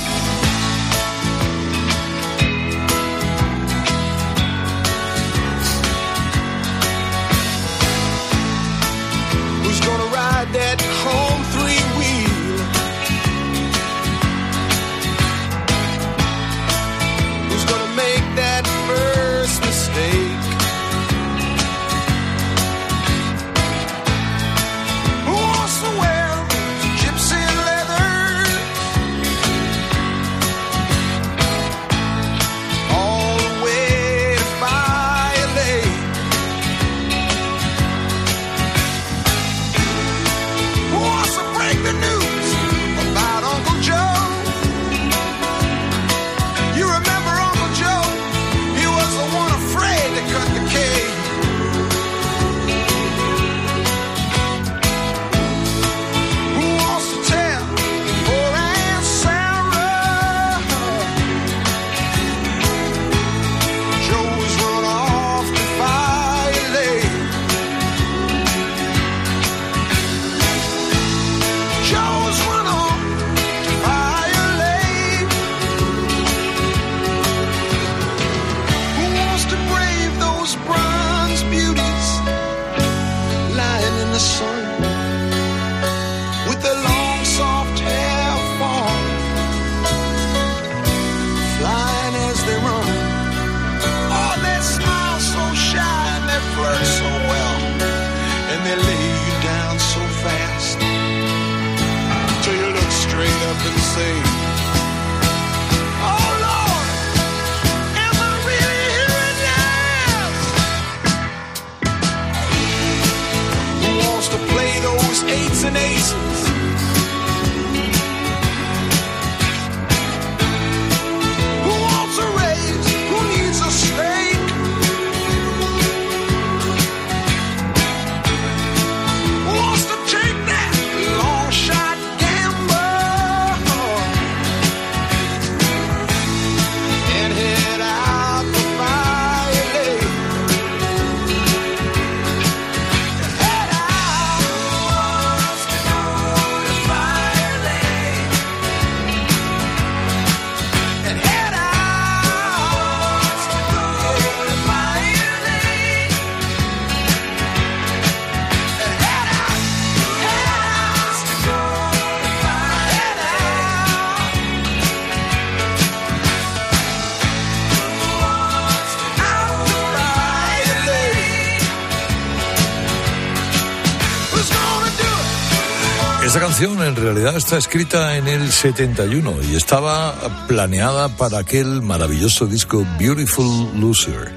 Esta 176.27 176.41
canción 176.41 176.83
en 176.83 176.97
realidad 176.97 177.37
está 177.37 177.57
escrita 177.57 178.17
en 178.17 178.27
el 178.27 178.51
71 178.51 179.45
y 179.49 179.55
estaba 179.55 180.13
planeada 180.49 181.09
para 181.09 181.39
aquel 181.39 181.83
maravilloso 181.83 182.47
disco 182.47 182.85
Beautiful 182.99 183.81
Loser 183.81 184.33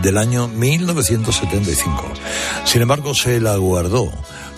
del 0.00 0.16
año 0.16 0.48
1975. 0.48 2.12
Sin 2.64 2.80
embargo, 2.80 3.14
se 3.14 3.40
la 3.40 3.56
guardó 3.56 4.10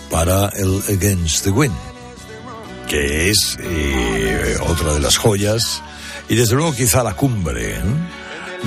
para 0.09 0.47
el 0.47 0.81
Against 0.87 1.43
the 1.43 1.49
Wind, 1.49 1.75
que 2.87 3.31
es 3.31 3.57
eh, 3.59 4.55
otra 4.65 4.93
de 4.93 5.01
las 5.01 5.17
joyas 5.17 5.83
y 6.29 6.35
desde 6.35 6.55
luego 6.55 6.73
quizá 6.73 7.03
la 7.03 7.17
cumbre 7.17 7.79
¿eh? 7.79 7.83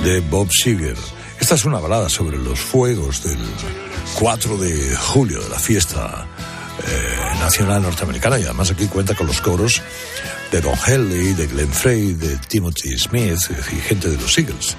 de 0.03 0.19
Bob 0.19 0.47
Seger. 0.51 0.95
Esta 1.39 1.55
es 1.55 1.65
una 1.65 1.79
balada 1.79 2.07
sobre 2.07 2.37
los 2.37 2.59
fuegos 2.59 3.23
del 3.23 3.39
4 4.19 4.57
de 4.57 4.95
julio 4.95 5.41
de 5.41 5.49
la 5.49 5.59
fiesta 5.59 6.27
eh, 6.87 7.39
nacional 7.39 7.81
norteamericana 7.81 8.39
y 8.39 8.43
además 8.43 8.71
aquí 8.71 8.87
cuenta 8.87 9.15
con 9.15 9.27
los 9.27 9.41
coros 9.41 9.81
de 10.51 10.61
Don 10.61 10.75
Henley, 10.85 11.33
de 11.33 11.47
Glenn 11.47 11.71
Frey, 11.71 12.13
de 12.13 12.37
Timothy 12.47 12.97
Smith 12.97 13.39
y 13.71 13.75
gente 13.75 14.09
de 14.09 14.17
los 14.17 14.37
Eagles. 14.37 14.75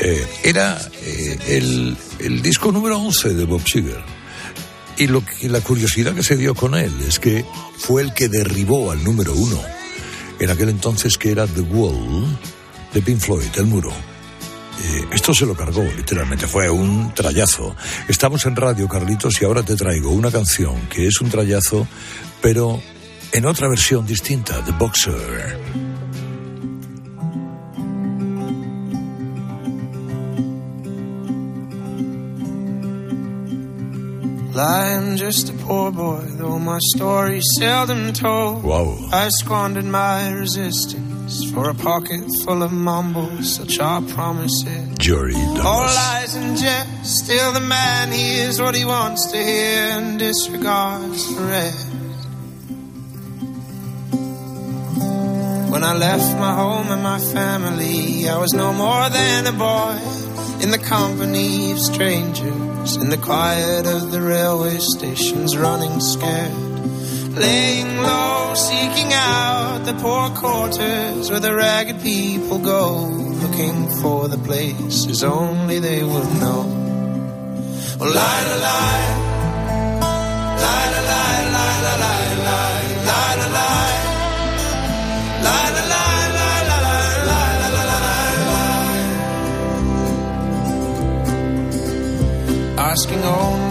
Eh, 0.00 0.26
era 0.44 0.78
eh, 1.02 1.38
el, 1.48 1.96
el 2.18 2.42
disco 2.42 2.70
número 2.72 2.98
11 2.98 3.34
de 3.34 3.44
Bob 3.44 3.62
Seger. 3.66 4.02
Y 4.98 5.06
lo 5.06 5.24
que, 5.24 5.48
la 5.48 5.60
curiosidad 5.60 6.14
que 6.14 6.22
se 6.22 6.36
dio 6.36 6.54
con 6.54 6.74
él 6.74 6.92
es 7.06 7.18
que 7.18 7.46
fue 7.78 8.02
el 8.02 8.12
que 8.12 8.28
derribó 8.28 8.90
al 8.90 9.02
número 9.02 9.32
uno 9.32 9.60
en 10.38 10.50
aquel 10.50 10.68
entonces 10.68 11.16
que 11.16 11.30
era 11.30 11.46
The 11.46 11.60
Wall 11.60 12.38
de 12.92 13.02
Pink 13.02 13.20
Floyd, 13.20 13.48
el 13.56 13.66
muro. 13.66 13.92
Eh, 14.82 15.06
esto 15.12 15.34
se 15.34 15.44
lo 15.44 15.54
cargó, 15.54 15.82
literalmente, 15.82 16.46
fue 16.46 16.70
un 16.70 17.12
trayazo. 17.12 17.74
Estamos 18.08 18.46
en 18.46 18.56
Radio 18.56 18.88
Carlitos 18.88 19.40
y 19.40 19.44
ahora 19.44 19.62
te 19.62 19.76
traigo 19.76 20.10
una 20.10 20.30
canción 20.30 20.88
que 20.88 21.06
es 21.06 21.20
un 21.20 21.28
trayazo, 21.28 21.86
pero 22.40 22.80
en 23.32 23.46
otra 23.46 23.68
versión 23.68 24.06
distinta, 24.06 24.64
The 24.64 24.72
Boxer. 24.72 25.58
I'm 34.62 35.16
just 35.16 35.48
a 35.48 35.52
poor 35.64 35.90
boy, 35.90 36.22
though 36.36 36.58
my 36.58 36.78
story's 36.94 37.46
seldom 37.58 38.12
told. 38.12 38.62
Wow. 38.62 39.08
I 39.10 39.28
squandered 39.30 39.86
my 39.86 40.28
resistance 40.32 41.09
for 41.52 41.70
a 41.70 41.74
pocket 41.74 42.24
full 42.44 42.62
of 42.62 42.72
mumbles, 42.72 43.54
such 43.54 43.78
are 43.78 44.02
promises. 44.02 44.88
All 45.38 45.54
Douglas. 45.54 45.96
lies 45.96 46.34
and 46.34 46.56
jest, 46.56 47.24
still 47.24 47.52
the 47.52 47.60
man 47.60 48.10
hears 48.10 48.60
what 48.60 48.74
he 48.74 48.84
wants 48.84 49.30
to 49.30 49.36
hear 49.36 49.98
and 49.98 50.18
disregards 50.18 51.34
the 51.36 51.42
rest. 51.42 51.86
When 55.70 55.84
I 55.84 55.94
left 55.94 56.38
my 56.38 56.52
home 56.54 56.90
and 56.90 57.02
my 57.02 57.20
family, 57.20 58.28
I 58.28 58.36
was 58.38 58.52
no 58.52 58.72
more 58.72 59.08
than 59.08 59.46
a 59.46 59.52
boy 59.52 59.98
in 60.62 60.72
the 60.72 60.78
company 60.78 61.70
of 61.70 61.78
strangers, 61.78 62.96
in 62.96 63.08
the 63.08 63.16
quiet 63.16 63.86
of 63.86 64.10
the 64.10 64.20
railway 64.20 64.78
stations, 64.78 65.56
running 65.56 66.00
scared. 66.00 66.69
Laying 67.38 67.96
low, 68.02 68.54
seeking 68.54 69.12
out 69.12 69.82
the 69.84 69.94
poor 69.94 70.30
quarters 70.30 71.30
where 71.30 71.40
the 71.40 71.54
ragged 71.54 72.02
people 72.02 72.58
go, 72.58 73.06
looking 73.06 73.88
for 74.00 74.28
the 74.28 74.38
places 74.38 75.22
only 75.22 75.78
they 75.78 76.02
will 76.02 76.30
know. 76.34 76.66
Oh, 78.00 78.04
lie, 78.04 78.12
lie, 78.12 78.56
lie, 78.56 78.60
lie. 78.62 79.30
Asking 92.92 93.22
only 93.22 93.69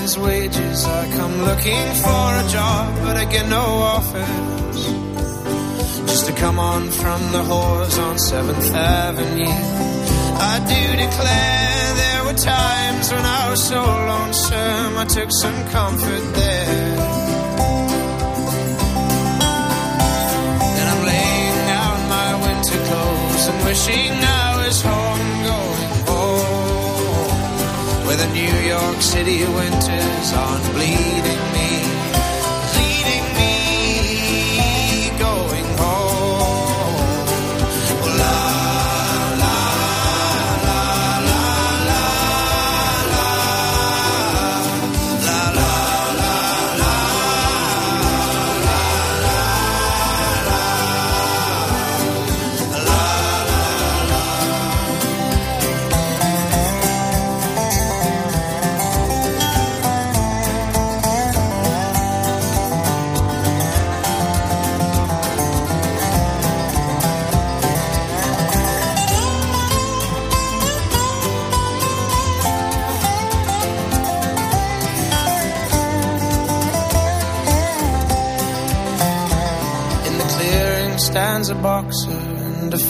wages. 0.00 0.84
I 0.84 1.10
come 1.16 1.42
looking 1.42 1.86
for 2.04 2.28
a 2.42 2.44
job, 2.48 2.86
but 3.04 3.16
I 3.16 3.24
get 3.26 3.46
no 3.48 3.64
offers. 3.94 4.80
Just 6.10 6.26
to 6.26 6.32
come 6.32 6.58
on 6.58 6.90
from 6.90 7.20
the 7.32 7.42
whores 7.48 7.96
on 8.06 8.16
7th 8.16 8.72
Avenue. 8.74 9.58
I 10.52 10.56
do 10.72 10.82
declare 11.04 11.94
there 12.02 12.24
were 12.24 12.38
times 12.38 13.12
when 13.12 13.24
I 13.24 13.50
was 13.50 13.62
so 13.62 13.80
lonesome, 14.12 14.92
I 14.96 15.06
took 15.16 15.30
some 15.42 15.60
comfort 15.68 16.24
there. 16.40 16.96
Then 20.76 20.86
I'm 20.92 21.02
laying 21.12 21.60
out 21.80 22.00
my 22.16 22.30
winter 22.46 22.80
clothes 22.88 23.44
and 23.50 23.58
wishing 23.66 24.12
I 24.12 24.66
was 24.66 24.80
home 24.82 25.44
going 25.48 25.79
the 28.20 28.26
New 28.34 28.56
York 28.68 29.00
City 29.00 29.38
winters 29.38 30.32
aren't 30.34 30.64
bleeding 30.74 31.44
me, 31.56 31.70
bleeding 32.72 33.26
me, 33.38 33.39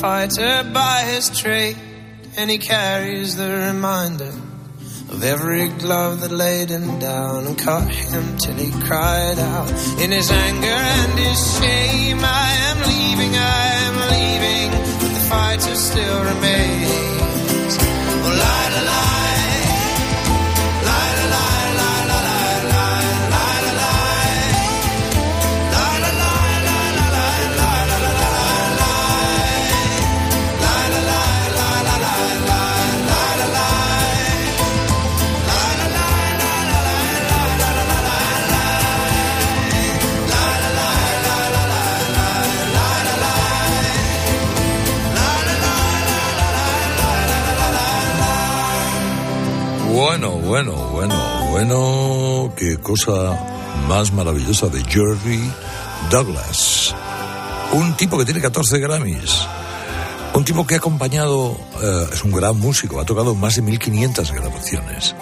fighter 0.01 0.65
by 0.73 1.03
his 1.13 1.29
trade, 1.39 1.77
and 2.39 2.51
he 2.51 2.57
carries 2.57 3.37
the 3.37 3.71
reminder 3.71 4.33
of 5.13 5.23
every 5.23 5.69
glove 5.69 6.23
that 6.23 6.31
laid 6.33 6.71
him 6.71 6.99
down 6.99 7.47
and 7.47 7.59
cut 7.59 7.87
him 7.87 8.39
till 8.39 8.55
he 8.55 8.71
cried 8.87 9.39
out 9.39 9.69
in 10.01 10.11
his 10.11 10.31
anger 10.31 10.81
and 10.97 11.19
his 11.19 11.41
shame. 11.59 12.21
I 12.23 12.49
am 12.69 12.79
leaving, 12.89 13.33
I 13.37 13.67
am 13.87 13.97
leaving, 14.15 14.71
but 15.01 15.13
the 15.17 15.25
fighter 15.29 15.75
still 15.75 16.21
remains. 16.33 17.77
Oh, 18.25 18.39
lie, 18.41 18.85
lie. 18.87 19.10
Bueno, 50.21 50.37
bueno, 50.37 50.73
bueno, 50.93 51.15
bueno, 51.51 52.53
qué 52.55 52.77
cosa 52.77 53.43
más 53.89 54.13
maravillosa 54.13 54.69
de 54.69 54.85
Jerry 54.85 55.51
Douglas. 56.11 56.95
Un 57.73 57.97
tipo 57.97 58.19
que 58.19 58.27
tiene 58.27 58.43
14 58.43 58.81
Grammys. 58.81 59.47
Un 60.35 60.45
tipo 60.45 60.67
que 60.67 60.75
ha 60.75 60.77
acompañado, 60.77 61.57
eh, 61.83 62.07
es 62.13 62.23
un 62.23 62.33
gran 62.33 62.59
músico, 62.61 63.01
ha 63.01 63.07
tocado 63.07 63.35
más 63.35 63.57
de 63.57 63.63
1500 63.63 64.33
grabaciones. 64.33 65.15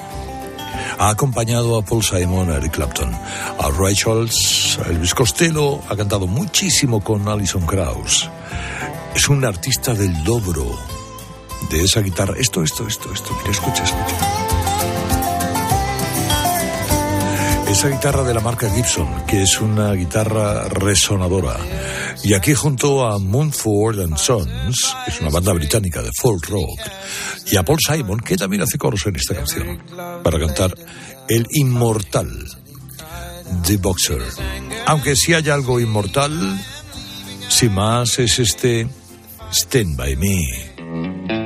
Ha 0.98 1.10
acompañado 1.10 1.78
a 1.78 1.82
Paul 1.82 2.02
Simon, 2.02 2.50
a 2.50 2.56
Eric 2.56 2.72
Clapton, 2.72 3.14
a 3.14 3.70
Ray 3.78 3.94
Charles, 3.94 4.80
a 4.84 4.88
Elvis 4.88 5.14
Costello, 5.14 5.80
ha 5.88 5.94
cantado 5.94 6.26
muchísimo 6.26 7.04
con 7.04 7.28
Alison 7.28 7.64
Krauss. 7.64 8.28
Es 9.14 9.28
un 9.28 9.44
artista 9.44 9.94
del 9.94 10.24
dobro 10.24 10.76
de 11.70 11.84
esa 11.84 12.00
guitarra. 12.00 12.34
Esto, 12.36 12.64
esto, 12.64 12.84
esto, 12.88 13.12
esto. 13.12 13.32
Mira, 13.38 13.52
escucha, 13.52 13.84
escucha. 13.84 14.37
Esa 17.78 17.90
guitarra 17.90 18.24
de 18.24 18.34
la 18.34 18.40
marca 18.40 18.68
Gibson, 18.68 19.06
que 19.24 19.42
es 19.42 19.60
una 19.60 19.92
guitarra 19.92 20.68
resonadora. 20.68 21.56
Y 22.24 22.34
aquí 22.34 22.52
junto 22.52 23.06
a 23.06 23.20
Moonford 23.20 24.00
and 24.00 24.16
Sons, 24.16 24.96
que 25.04 25.12
es 25.12 25.20
una 25.20 25.30
banda 25.30 25.52
británica 25.52 26.02
de 26.02 26.10
folk 26.20 26.48
rock, 26.48 26.80
y 27.46 27.56
a 27.56 27.62
Paul 27.62 27.78
Simon, 27.78 28.18
que 28.18 28.36
también 28.36 28.62
hace 28.62 28.78
coros 28.78 29.06
en 29.06 29.14
esta 29.14 29.36
canción, 29.36 29.80
para 30.24 30.40
cantar 30.40 30.74
el 31.28 31.46
inmortal 31.52 32.28
The 33.64 33.76
Boxer. 33.76 34.22
Aunque 34.86 35.14
si 35.14 35.34
hay 35.34 35.48
algo 35.48 35.78
inmortal, 35.78 36.60
sin 37.48 37.74
más, 37.74 38.18
es 38.18 38.40
este 38.40 38.88
Stand 39.52 39.96
By 39.96 40.16
Me. 40.16 41.37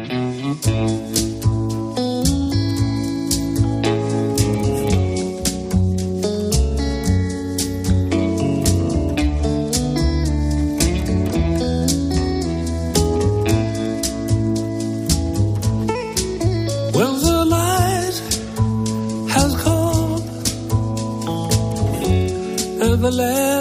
And 23.23 23.52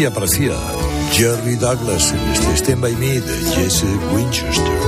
aquí 0.00 0.06
aparecía 0.06 0.54
Jerry 1.12 1.56
Douglas 1.56 2.12
en 2.12 2.32
este 2.32 2.56
Stand 2.56 2.80
By 2.80 2.96
Me 2.96 3.20
de 3.20 3.54
Jesse 3.54 3.84
Winchester. 4.14 4.78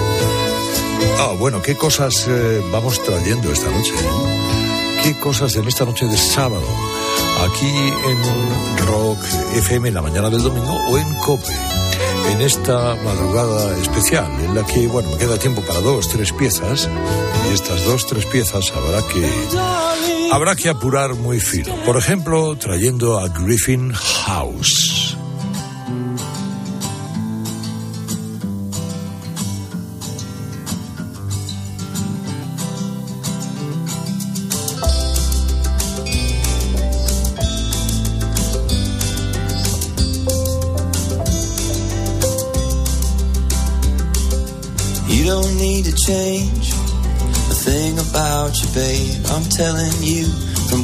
Ah, 1.19 1.35
bueno, 1.39 1.61
qué 1.61 1.77
cosas 1.77 2.27
eh, 2.29 2.63
vamos 2.73 3.03
trayendo 3.03 3.53
esta 3.53 3.71
noche. 3.71 3.93
¿eh? 3.93 5.01
Qué 5.03 5.21
cosas 5.21 5.55
en 5.57 5.69
esta 5.69 5.85
noche 5.85 6.07
de 6.07 6.17
sábado. 6.17 6.65
Aquí 7.43 7.67
en 7.67 8.87
Rock 8.87 9.19
FM 9.57 9.89
en 9.89 9.95
la 9.95 10.01
mañana 10.01 10.31
del 10.31 10.43
domingo 10.43 10.73
o 10.91 10.97
en 10.97 11.15
Cope. 11.17 11.53
En 12.31 12.41
esta 12.41 12.95
madrugada 13.05 13.77
especial 13.83 14.33
en 14.43 14.55
la 14.55 14.65
que, 14.65 14.87
bueno, 14.87 15.11
me 15.11 15.19
queda 15.19 15.37
tiempo 15.37 15.61
para 15.61 15.81
dos, 15.81 16.09
tres 16.09 16.33
piezas. 16.33 16.89
Y 17.51 17.53
estas 17.53 17.85
dos, 17.85 18.07
tres 18.07 18.25
piezas 18.25 18.73
habrá 18.75 19.03
que 19.09 19.29
habrá 20.33 20.57
que 20.57 20.71
apurar 20.71 21.15
muy 21.17 21.39
fino. 21.39 21.75
Por 21.85 21.99
ejemplo, 21.99 22.57
trayendo 22.57 23.19
a 23.19 23.29
Griffin 23.29 23.93
House. 23.93 24.82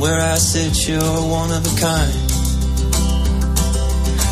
Where 0.01 0.21
I 0.21 0.35
sit, 0.37 0.89
you're 0.89 1.01
one 1.01 1.51
of 1.51 1.67
a 1.67 1.81
kind. 1.81 2.13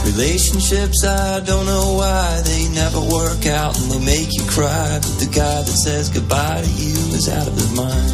Relationships, 0.06 1.04
I 1.04 1.40
don't 1.40 1.66
know 1.66 1.94
why 1.98 2.40
they 2.44 2.68
never 2.68 3.00
work 3.00 3.46
out 3.46 3.76
and 3.78 3.90
they 3.90 4.04
make 4.04 4.28
you 4.32 4.44
cry. 4.46 4.98
But 5.02 5.18
the 5.18 5.26
guy 5.26 5.62
that 5.62 5.76
says 5.84 6.08
goodbye 6.08 6.62
to 6.62 6.70
you 6.70 6.94
is 7.14 7.28
out 7.28 7.48
of 7.48 7.54
his 7.54 7.74
mind. 7.74 8.12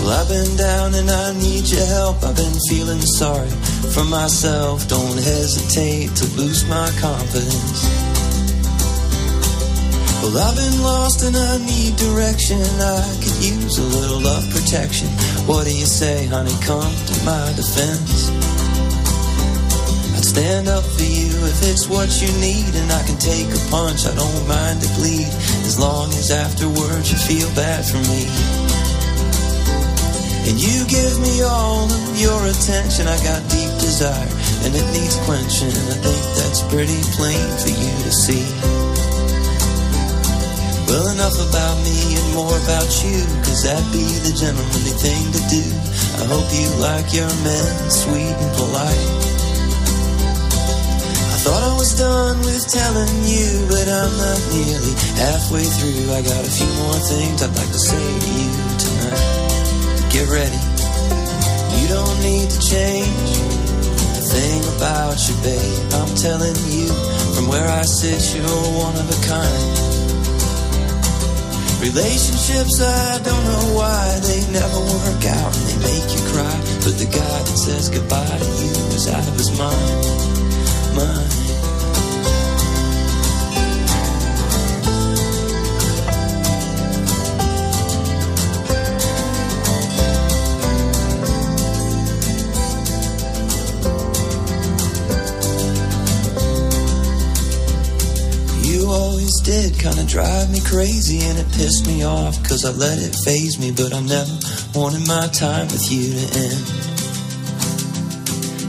Well, 0.00 0.20
I've 0.20 0.28
been 0.28 0.56
down 0.56 0.94
and 0.94 1.10
I 1.10 1.34
need 1.38 1.68
your 1.68 1.86
help. 1.86 2.24
I've 2.24 2.36
been 2.36 2.58
feeling 2.70 3.00
sorry 3.00 3.73
for 3.94 4.04
myself. 4.04 4.88
Don't 4.88 5.14
hesitate 5.14 6.10
to 6.18 6.26
boost 6.34 6.66
my 6.68 6.90
confidence. 6.98 7.86
Well, 10.18 10.34
I've 10.34 10.56
been 10.58 10.82
lost 10.82 11.22
and 11.22 11.36
I 11.36 11.62
need 11.62 11.94
direction. 11.94 12.58
I 12.58 13.06
could 13.22 13.38
use 13.38 13.78
a 13.78 13.86
little 13.86 14.18
love 14.18 14.50
protection. 14.50 15.06
What 15.46 15.64
do 15.66 15.70
you 15.70 15.86
say, 15.86 16.26
honey? 16.26 16.58
Come 16.66 16.90
to 16.90 17.14
my 17.22 17.46
defense. 17.54 18.34
I'd 20.18 20.26
stand 20.26 20.66
up 20.66 20.82
for 20.82 21.06
you 21.06 21.30
if 21.46 21.62
it's 21.62 21.86
what 21.86 22.10
you 22.18 22.30
need, 22.42 22.74
and 22.74 22.90
I 22.90 23.02
can 23.06 23.18
take 23.22 23.46
a 23.46 23.62
punch. 23.70 24.10
I 24.10 24.14
don't 24.18 24.48
mind 24.48 24.82
to 24.82 24.90
bleed 24.98 25.30
as 25.70 25.78
long 25.78 26.10
as 26.18 26.32
afterwards 26.32 27.12
you 27.14 27.18
feel 27.30 27.48
bad 27.54 27.86
for 27.86 28.02
me. 28.10 28.26
And 30.50 30.60
you 30.60 30.84
give 30.90 31.20
me 31.20 31.42
all 31.42 31.86
of 31.86 32.20
your 32.20 32.40
attention. 32.50 33.06
I 33.06 33.16
got 33.22 33.40
deep 33.48 33.73
desire, 33.94 34.34
and 34.66 34.74
it 34.74 34.86
needs 34.90 35.14
quenching. 35.22 35.70
I 35.70 35.96
think 36.02 36.22
that's 36.34 36.66
pretty 36.66 36.98
plain 37.14 37.46
for 37.62 37.70
you 37.70 37.94
to 38.02 38.10
see. 38.10 38.42
Well, 40.90 41.14
enough 41.14 41.38
about 41.38 41.78
me 41.86 42.18
and 42.18 42.28
more 42.34 42.58
about 42.66 42.90
you, 43.06 43.22
cause 43.46 43.62
that'd 43.62 43.86
be 43.94 44.02
the 44.26 44.34
gentlemanly 44.34 44.94
thing 44.98 45.22
to 45.30 45.42
do. 45.46 45.62
I 46.18 46.26
hope 46.26 46.48
you 46.50 46.66
like 46.82 47.06
your 47.14 47.30
men 47.46 47.70
sweet 47.86 48.34
and 48.34 48.52
polite. 48.58 49.10
I 51.30 51.36
thought 51.46 51.62
I 51.62 51.74
was 51.78 51.94
done 51.94 52.42
with 52.42 52.66
telling 52.66 53.14
you, 53.30 53.46
but 53.70 53.86
I'm 53.86 54.14
not 54.18 54.40
nearly 54.58 54.94
halfway 55.22 55.62
through. 55.70 56.10
I 56.10 56.20
got 56.26 56.42
a 56.42 56.50
few 56.50 56.70
more 56.82 56.98
things 56.98 57.46
I'd 57.46 57.54
like 57.54 57.70
to 57.70 57.78
say 57.78 58.02
to 58.02 58.30
you 58.42 58.50
tonight. 58.74 60.10
Get 60.10 60.26
ready. 60.34 60.62
You 61.78 61.86
don't 61.94 62.18
need 62.26 62.50
to 62.50 62.58
change 62.58 63.53
thing 64.34 64.62
about 64.74 65.16
you, 65.28 65.34
babe. 65.46 65.84
I'm 65.94 66.12
telling 66.18 66.58
you, 66.66 66.90
from 67.34 67.46
where 67.46 67.68
I 67.70 67.82
sit, 67.82 68.18
you're 68.34 68.68
one 68.82 68.96
of 68.98 69.06
a 69.06 69.18
kind. 69.30 69.94
Relationships, 71.78 72.80
I 72.82 73.22
don't 73.22 73.44
know 73.44 73.66
why 73.78 74.02
they 74.26 74.40
never 74.50 74.80
work 74.80 75.22
out 75.38 75.52
and 75.54 75.64
they 75.70 75.78
make 75.86 76.08
you 76.10 76.22
cry. 76.32 76.56
But 76.82 76.98
the 76.98 77.06
guy 77.06 77.38
that 77.46 77.58
says 77.66 77.88
goodbye 77.90 78.24
to 78.26 78.50
you 78.64 78.74
is 78.98 79.06
out 79.06 79.26
of 79.28 79.34
his 79.38 79.52
mind. 79.58 80.02
Mind. 80.96 81.33
Did 99.54 99.78
kinda 99.78 100.04
drive 100.06 100.50
me 100.50 100.58
crazy 100.66 101.20
and 101.22 101.38
it 101.38 101.46
pissed 101.52 101.86
me 101.86 102.02
off 102.02 102.42
cause 102.42 102.64
I 102.64 102.72
let 102.72 102.98
it 102.98 103.14
phase 103.14 103.56
me 103.56 103.70
but 103.70 103.94
I 103.94 104.00
never 104.02 104.34
wanted 104.74 105.06
my 105.06 105.28
time 105.30 105.66
with 105.70 105.86
you 105.94 106.10
to 106.10 106.26
end. 106.42 106.62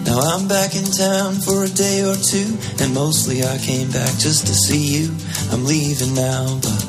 Now 0.06 0.20
I'm 0.22 0.48
back 0.48 0.76
in 0.76 0.86
town 0.86 1.42
for 1.42 1.64
a 1.64 1.70
day 1.70 2.06
or 2.06 2.14
two 2.14 2.54
and 2.82 2.94
mostly 2.94 3.42
I 3.42 3.58
came 3.58 3.90
back 3.90 4.14
just 4.22 4.46
to 4.46 4.54
see 4.54 4.86
you. 4.96 5.06
I'm 5.52 5.66
leaving 5.66 6.14
now 6.14 6.60
but 6.62 6.82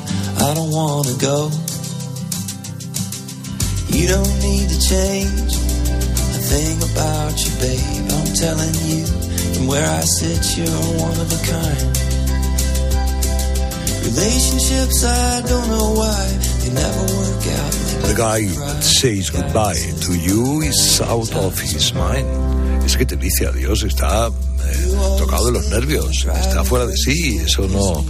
I 0.45 0.53
don't 0.53 0.69
wanna 0.69 1.17
go. 1.17 1.49
You 3.89 4.05
don't 4.13 4.35
need 4.45 4.69
to 4.69 4.79
change 4.93 5.51
a 6.37 6.41
thing 6.53 6.77
about 6.91 7.33
you 7.41 7.51
babe. 7.65 8.05
I'm 8.13 8.29
telling 8.45 8.75
you 8.85 9.01
from 9.57 9.65
where 9.65 9.89
I 9.89 10.01
sit 10.01 10.53
you're 10.53 10.85
one 11.01 11.17
of 11.17 11.29
a 11.33 11.41
kind 11.49 12.06
Relationships, 14.07 15.03
I 15.03 15.41
don't 15.41 15.67
know 15.67 15.91
why 15.99 16.27
they 16.63 16.71
never 16.71 17.01
work 17.13 17.43
out. 17.59 17.71
The 18.07 18.15
guy 18.15 18.47
says 18.81 19.29
goodbye 19.29 19.75
to 20.05 20.13
you 20.15 20.61
is 20.61 21.01
out 21.01 21.35
of 21.35 21.59
his 21.59 21.93
mind. 21.93 22.25
Es 22.85 22.95
que 22.95 23.05
te 23.05 23.17
dice 23.17 23.45
adiós, 23.47 23.83
está 23.83 24.27
eh, 24.29 24.95
tocado 25.19 25.47
de 25.47 25.51
los 25.51 25.67
nervios, 25.69 26.25
está 26.25 26.63
fuera 26.63 26.85
de 26.85 26.95
sí, 26.95 27.37
eso 27.45 27.67
no, 27.67 28.05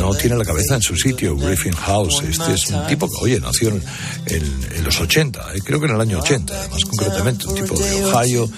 no 0.00 0.14
tiene 0.14 0.34
la 0.38 0.46
cabeza 0.46 0.76
en 0.76 0.82
su 0.82 0.96
sitio. 0.96 1.36
Griffin 1.36 1.74
House, 1.74 2.22
este 2.26 2.54
es 2.54 2.68
un 2.70 2.86
tipo 2.86 3.06
que, 3.06 3.14
oye, 3.22 3.38
nació 3.38 3.68
en, 3.68 3.82
en- 4.28 4.66
en 4.76 4.84
los 4.84 4.98
80, 4.98 5.54
eh, 5.54 5.60
creo 5.62 5.78
que 5.78 5.86
en 5.86 5.94
el 5.96 6.00
año 6.00 6.20
80, 6.20 6.54
más 6.70 6.82
concretamente, 6.84 7.46
un 7.48 7.54
tipo 7.54 7.74
de 7.78 8.04
Ohio. 8.06 8.48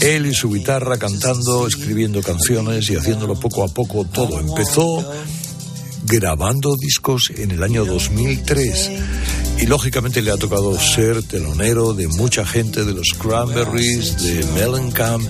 Él 0.00 0.24
y 0.24 0.32
su 0.34 0.50
guitarra 0.50 0.96
cantando, 0.96 1.66
escribiendo 1.66 2.22
canciones 2.22 2.88
y 2.88 2.96
haciéndolo 2.96 3.38
poco 3.38 3.64
a 3.64 3.68
poco 3.68 4.04
todo. 4.06 4.40
Empezó 4.40 5.04
grabando 6.04 6.76
discos 6.76 7.30
en 7.34 7.50
el 7.50 7.62
año 7.62 7.84
2003 7.84 8.90
y 9.58 9.66
lógicamente 9.66 10.22
le 10.22 10.30
ha 10.30 10.36
tocado 10.36 10.78
ser 10.78 11.22
telonero 11.22 11.94
de 11.94 12.08
mucha 12.08 12.44
gente 12.44 12.84
de 12.84 12.92
los 12.92 13.14
Cranberries, 13.18 14.22
de 14.22 14.44
Mellencamp 14.54 15.26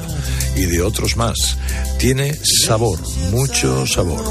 y 0.57 0.64
de 0.64 0.83
otros 0.83 1.17
más. 1.17 1.57
Tiene 1.99 2.35
sabor, 2.35 2.99
mucho 3.31 3.87
sabor. 3.87 4.25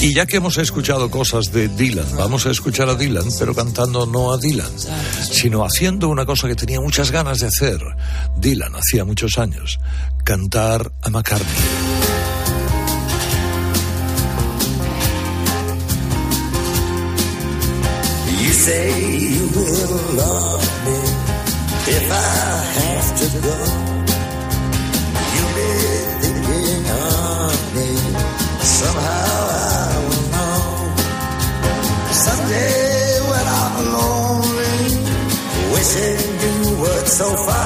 Y 0.00 0.14
ya 0.14 0.26
que 0.26 0.36
hemos 0.36 0.56
escuchado 0.58 1.10
cosas 1.10 1.52
de 1.52 1.68
Dylan, 1.68 2.16
vamos 2.16 2.46
a 2.46 2.50
escuchar 2.50 2.88
a 2.88 2.94
Dylan, 2.94 3.26
pero 3.38 3.54
cantando 3.54 4.06
no 4.06 4.32
a 4.32 4.38
Dylan, 4.38 4.72
sino 5.30 5.64
haciendo 5.64 6.08
una 6.08 6.24
cosa 6.24 6.48
que 6.48 6.54
tenía 6.54 6.80
muchas 6.80 7.10
ganas 7.10 7.40
de 7.40 7.48
hacer. 7.48 7.80
Dylan 8.38 8.74
hacía 8.74 9.04
muchos 9.04 9.38
años, 9.38 9.78
cantar 10.24 10.92
a 11.02 11.10
McCartney. 11.10 11.85
Say 18.66 18.90
you 19.36 19.46
will 19.56 19.96
love 20.22 20.64
me 20.86 20.98
if 21.96 22.06
I 22.10 22.32
have 22.78 23.08
to 23.20 23.26
go. 23.46 23.56
You'll 25.34 25.54
be 25.58 25.70
thinking 26.22 26.84
of 27.06 27.58
me. 27.76 27.88
Somehow 28.78 29.34
I 29.54 29.92
will 30.06 30.26
know. 30.34 30.62
Someday 32.24 33.06
when 33.30 33.46
I'm 33.62 33.76
lonely, 33.98 34.78
wishing 35.74 36.22
you 36.44 36.56
were 36.82 37.04
so 37.20 37.28
far 37.46 37.65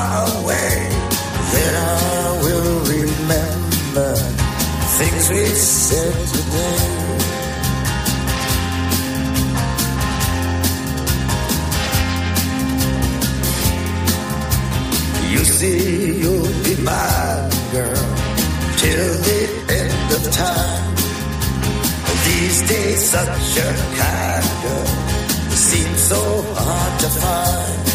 a 23.57 23.71
kind 23.99 24.49
girl 24.63 24.87
seems 25.57 26.01
so 26.13 26.23
hard 26.55 27.01
to 27.01 27.09
find. 27.09 27.89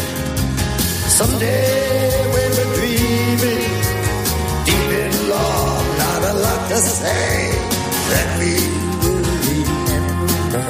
Someday, 1.18 2.10
when 2.32 2.50
we're 2.56 2.72
dreaming, 2.78 3.64
deep 4.66 4.90
in 5.02 5.12
love, 5.32 5.84
not 6.02 6.22
a 6.30 6.34
lot 6.44 6.62
to 6.70 6.76
say, 6.76 7.32
that 8.10 8.28
we 8.40 8.52
will 9.00 9.24
remember 9.50 10.64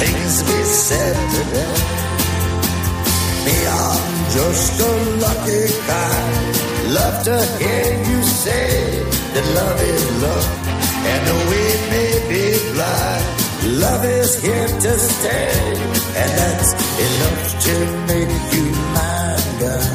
things 0.00 0.32
we 0.48 0.58
said 0.64 1.16
today. 1.36 1.76
Me, 3.44 3.56
I'm 3.66 4.04
just 4.36 4.80
a 4.80 4.92
lucky 5.24 5.64
guy. 5.88 6.64
Love 6.98 7.24
to 7.24 7.36
hear 7.58 7.88
you 8.08 8.22
say 8.22 9.00
that 9.34 9.46
love 9.58 9.80
is 9.80 10.04
love. 10.22 10.50
And 11.10 11.20
though 11.26 11.44
we 11.52 11.64
may 11.92 12.12
be 12.28 12.44
blind, 12.72 13.43
love 13.66 14.04
is 14.04 14.40
here 14.42 14.68
to 14.68 14.98
stay. 14.98 15.48
And 16.20 16.30
that's 16.38 16.72
enough 17.06 17.62
to 17.66 17.74
make 18.08 18.54
you 18.54 18.66
mine, 18.94 19.58
girl. 19.60 19.93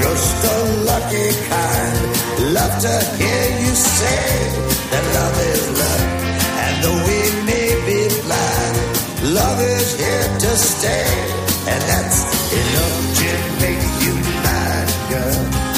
Just 0.00 0.44
a 0.54 0.56
lucky 0.90 1.28
kind. 1.52 1.98
Love 2.56 2.74
to 2.86 2.94
hear 3.20 3.44
you 3.62 3.72
say 3.74 4.24
that 4.90 5.04
love 5.16 5.36
is 5.52 5.64
love. 5.80 6.04
And 6.64 6.74
though 6.82 7.00
we 7.08 7.20
may 7.50 7.68
be 7.88 8.00
blind, 8.26 8.76
love 9.38 9.60
is 9.60 9.88
here 10.00 10.28
to 10.44 10.52
stay. 10.56 11.06
And 11.72 11.80
that's 11.90 12.40
Enough 12.50 13.14
to 13.14 13.30
make 13.60 14.02
you 14.02 14.14
mine, 14.42 14.88
girl. 15.08 15.69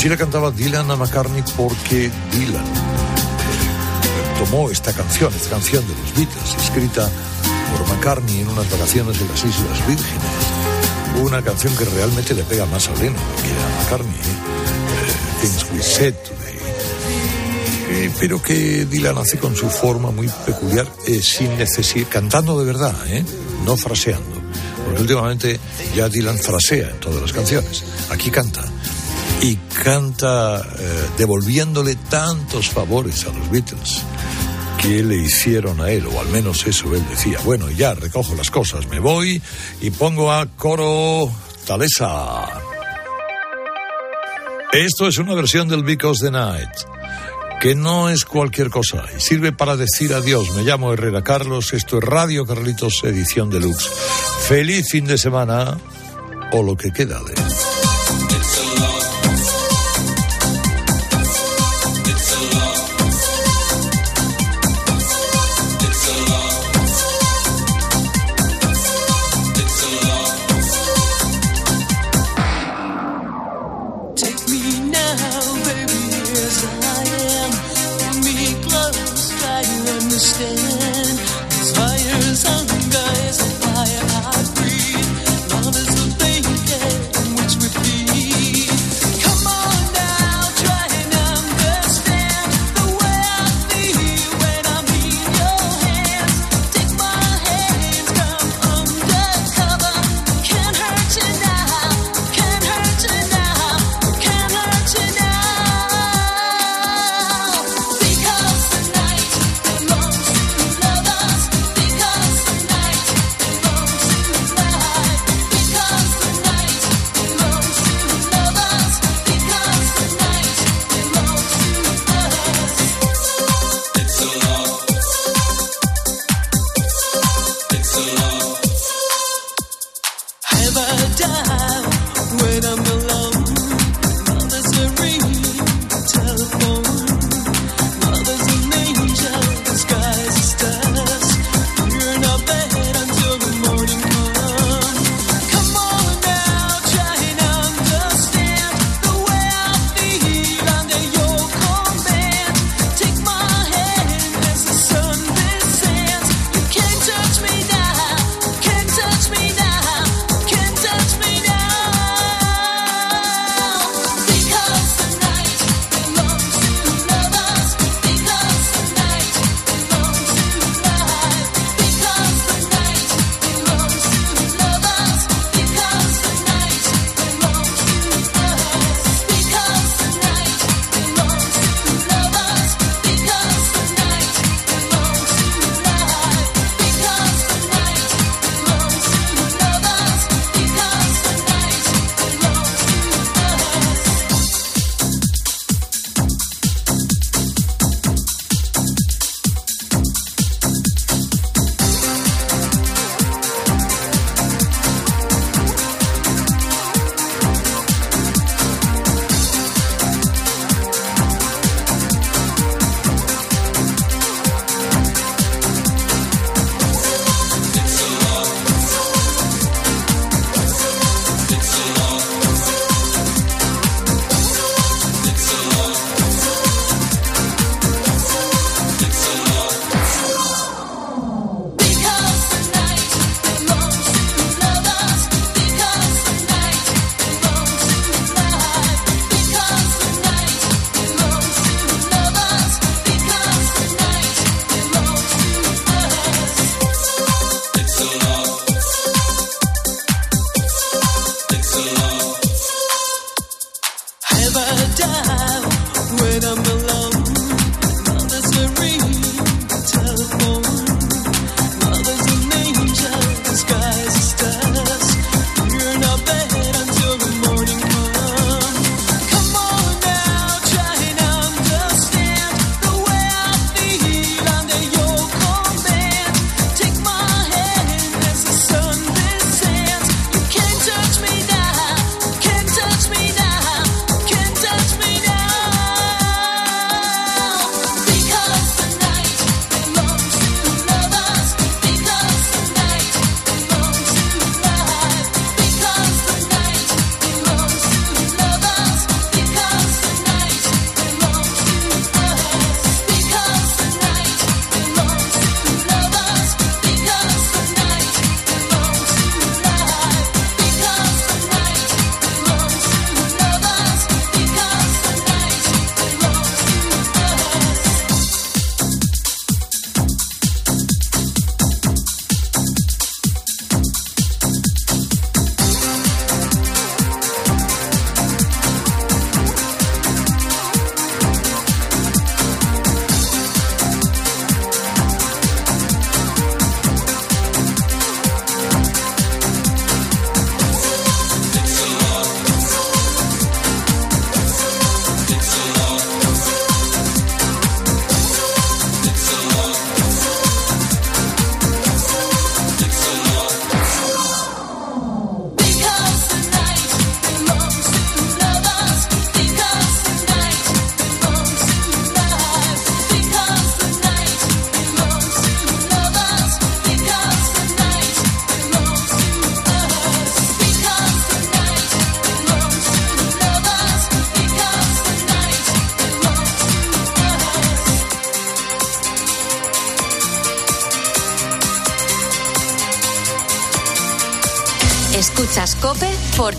Así 0.00 0.08
la 0.08 0.16
cantaba 0.16 0.50
Dylan 0.50 0.90
a 0.90 0.96
McCartney 0.96 1.44
porque 1.58 2.10
Dylan 2.32 2.64
tomó 4.38 4.70
esta 4.70 4.94
canción, 4.94 5.30
esta 5.34 5.50
canción 5.50 5.86
de 5.86 5.94
los 5.94 6.14
Beatles, 6.16 6.54
escrita 6.58 7.06
por 7.70 7.86
McCartney 7.86 8.40
en 8.40 8.48
unas 8.48 8.70
vacaciones 8.70 9.20
en 9.20 9.28
las 9.28 9.44
Islas 9.44 9.86
Vírgenes. 9.86 11.22
Una 11.22 11.42
canción 11.42 11.76
que 11.76 11.84
realmente 11.84 12.32
le 12.32 12.44
pega 12.44 12.64
más 12.64 12.88
a 12.88 12.92
Lennon 12.92 13.12
que 13.12 13.50
a 13.52 13.82
McCartney. 13.82 14.14
¿eh? 14.14 14.36
Eh, 15.06 15.42
Things 15.42 15.66
We 15.70 15.82
Said. 15.82 16.14
Eh, 17.90 18.10
pero 18.18 18.42
que 18.42 18.86
Dylan 18.86 19.18
hace 19.18 19.36
con 19.36 19.54
su 19.54 19.68
forma 19.68 20.10
muy 20.10 20.30
peculiar, 20.46 20.90
eh, 21.08 21.20
sin 21.20 21.58
necesidad, 21.58 22.08
cantando 22.08 22.58
de 22.58 22.64
verdad, 22.64 22.94
¿eh? 23.06 23.22
no 23.66 23.76
fraseando. 23.76 24.40
Porque 24.82 25.02
últimamente 25.02 25.60
ya 25.94 26.08
Dylan 26.08 26.38
frasea 26.38 26.88
en 26.88 27.00
todas 27.00 27.20
las 27.20 27.34
canciones. 27.34 27.84
Aquí 28.08 28.30
canta. 28.30 28.64
Y 29.42 29.56
canta 29.82 30.60
eh, 30.60 31.06
devolviéndole 31.16 31.96
tantos 31.96 32.68
favores 32.68 33.24
a 33.26 33.32
los 33.32 33.50
Beatles 33.50 34.02
que 34.80 35.02
le 35.02 35.16
hicieron 35.16 35.80
a 35.80 35.90
él, 35.90 36.06
o 36.06 36.20
al 36.20 36.28
menos 36.28 36.66
eso 36.66 36.94
él 36.94 37.04
decía. 37.08 37.38
Bueno, 37.44 37.70
ya 37.70 37.94
recojo 37.94 38.34
las 38.34 38.50
cosas, 38.50 38.88
me 38.88 38.98
voy 38.98 39.40
y 39.80 39.90
pongo 39.90 40.32
a 40.32 40.46
coro 40.46 41.30
Talesa. 41.66 42.48
Esto 44.72 45.08
es 45.08 45.18
una 45.18 45.34
versión 45.34 45.68
del 45.68 45.82
Because 45.82 46.24
the 46.24 46.30
Night, 46.30 46.70
que 47.60 47.74
no 47.74 48.08
es 48.08 48.24
cualquier 48.24 48.70
cosa 48.70 49.04
y 49.16 49.20
sirve 49.20 49.52
para 49.52 49.76
decir 49.76 50.14
adiós. 50.14 50.50
Me 50.54 50.62
llamo 50.62 50.92
Herrera 50.92 51.22
Carlos, 51.22 51.72
esto 51.72 51.98
es 51.98 52.04
Radio 52.04 52.46
Carlitos, 52.46 53.02
edición 53.04 53.50
deluxe. 53.50 53.90
Feliz 54.48 54.88
fin 54.88 55.06
de 55.06 55.18
semana 55.18 55.76
o 56.52 56.62
lo 56.62 56.76
que 56.76 56.92
queda 56.92 57.18
de 57.24 57.34
él. 57.34 57.79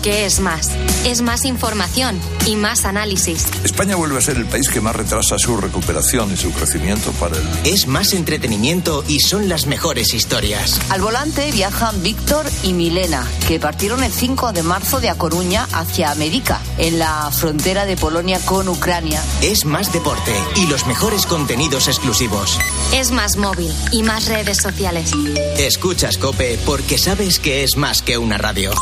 Porque 0.02 0.26
es 0.26 0.40
más. 0.40 0.68
Es 1.06 1.22
más 1.22 1.44
información 1.44 2.18
y 2.44 2.56
más 2.56 2.84
análisis. 2.86 3.46
España 3.62 3.94
vuelve 3.94 4.18
a 4.18 4.20
ser 4.20 4.36
el 4.36 4.46
país 4.46 4.68
que 4.68 4.80
más 4.80 4.96
retrasa 4.96 5.38
su 5.38 5.56
recuperación 5.56 6.32
y 6.32 6.36
su 6.36 6.50
crecimiento 6.50 7.12
para 7.12 7.36
el... 7.36 7.48
Es 7.62 7.86
más 7.86 8.12
entretenimiento 8.12 9.04
y 9.06 9.20
son 9.20 9.48
las 9.48 9.66
mejores 9.66 10.12
historias. 10.12 10.80
Al 10.90 11.02
volante 11.02 11.52
viajan 11.52 12.02
Víctor 12.02 12.46
y 12.64 12.72
Milena, 12.72 13.24
que 13.46 13.60
partieron 13.60 14.02
el 14.02 14.10
5 14.10 14.52
de 14.52 14.64
marzo 14.64 15.00
de 15.00 15.08
A 15.08 15.14
Coruña 15.14 15.68
hacia 15.70 16.10
América, 16.10 16.60
en 16.78 16.98
la 16.98 17.30
frontera 17.30 17.86
de 17.86 17.96
Polonia 17.96 18.40
con 18.44 18.68
Ucrania. 18.68 19.22
Es 19.40 19.64
más 19.64 19.92
deporte 19.92 20.32
y 20.56 20.66
los 20.66 20.84
mejores 20.88 21.26
contenidos 21.26 21.86
exclusivos. 21.86 22.58
Es 22.92 23.12
más 23.12 23.36
móvil 23.36 23.72
y 23.92 24.02
más 24.02 24.26
redes 24.26 24.58
sociales. 24.58 25.12
Escuchas 25.58 26.18
Cope 26.18 26.58
porque 26.66 26.98
sabes 26.98 27.38
que 27.38 27.62
es 27.62 27.76
más 27.76 28.02
que 28.02 28.18
una 28.18 28.36
radio. 28.36 28.72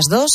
Las 0.00 0.08
dos 0.08 0.28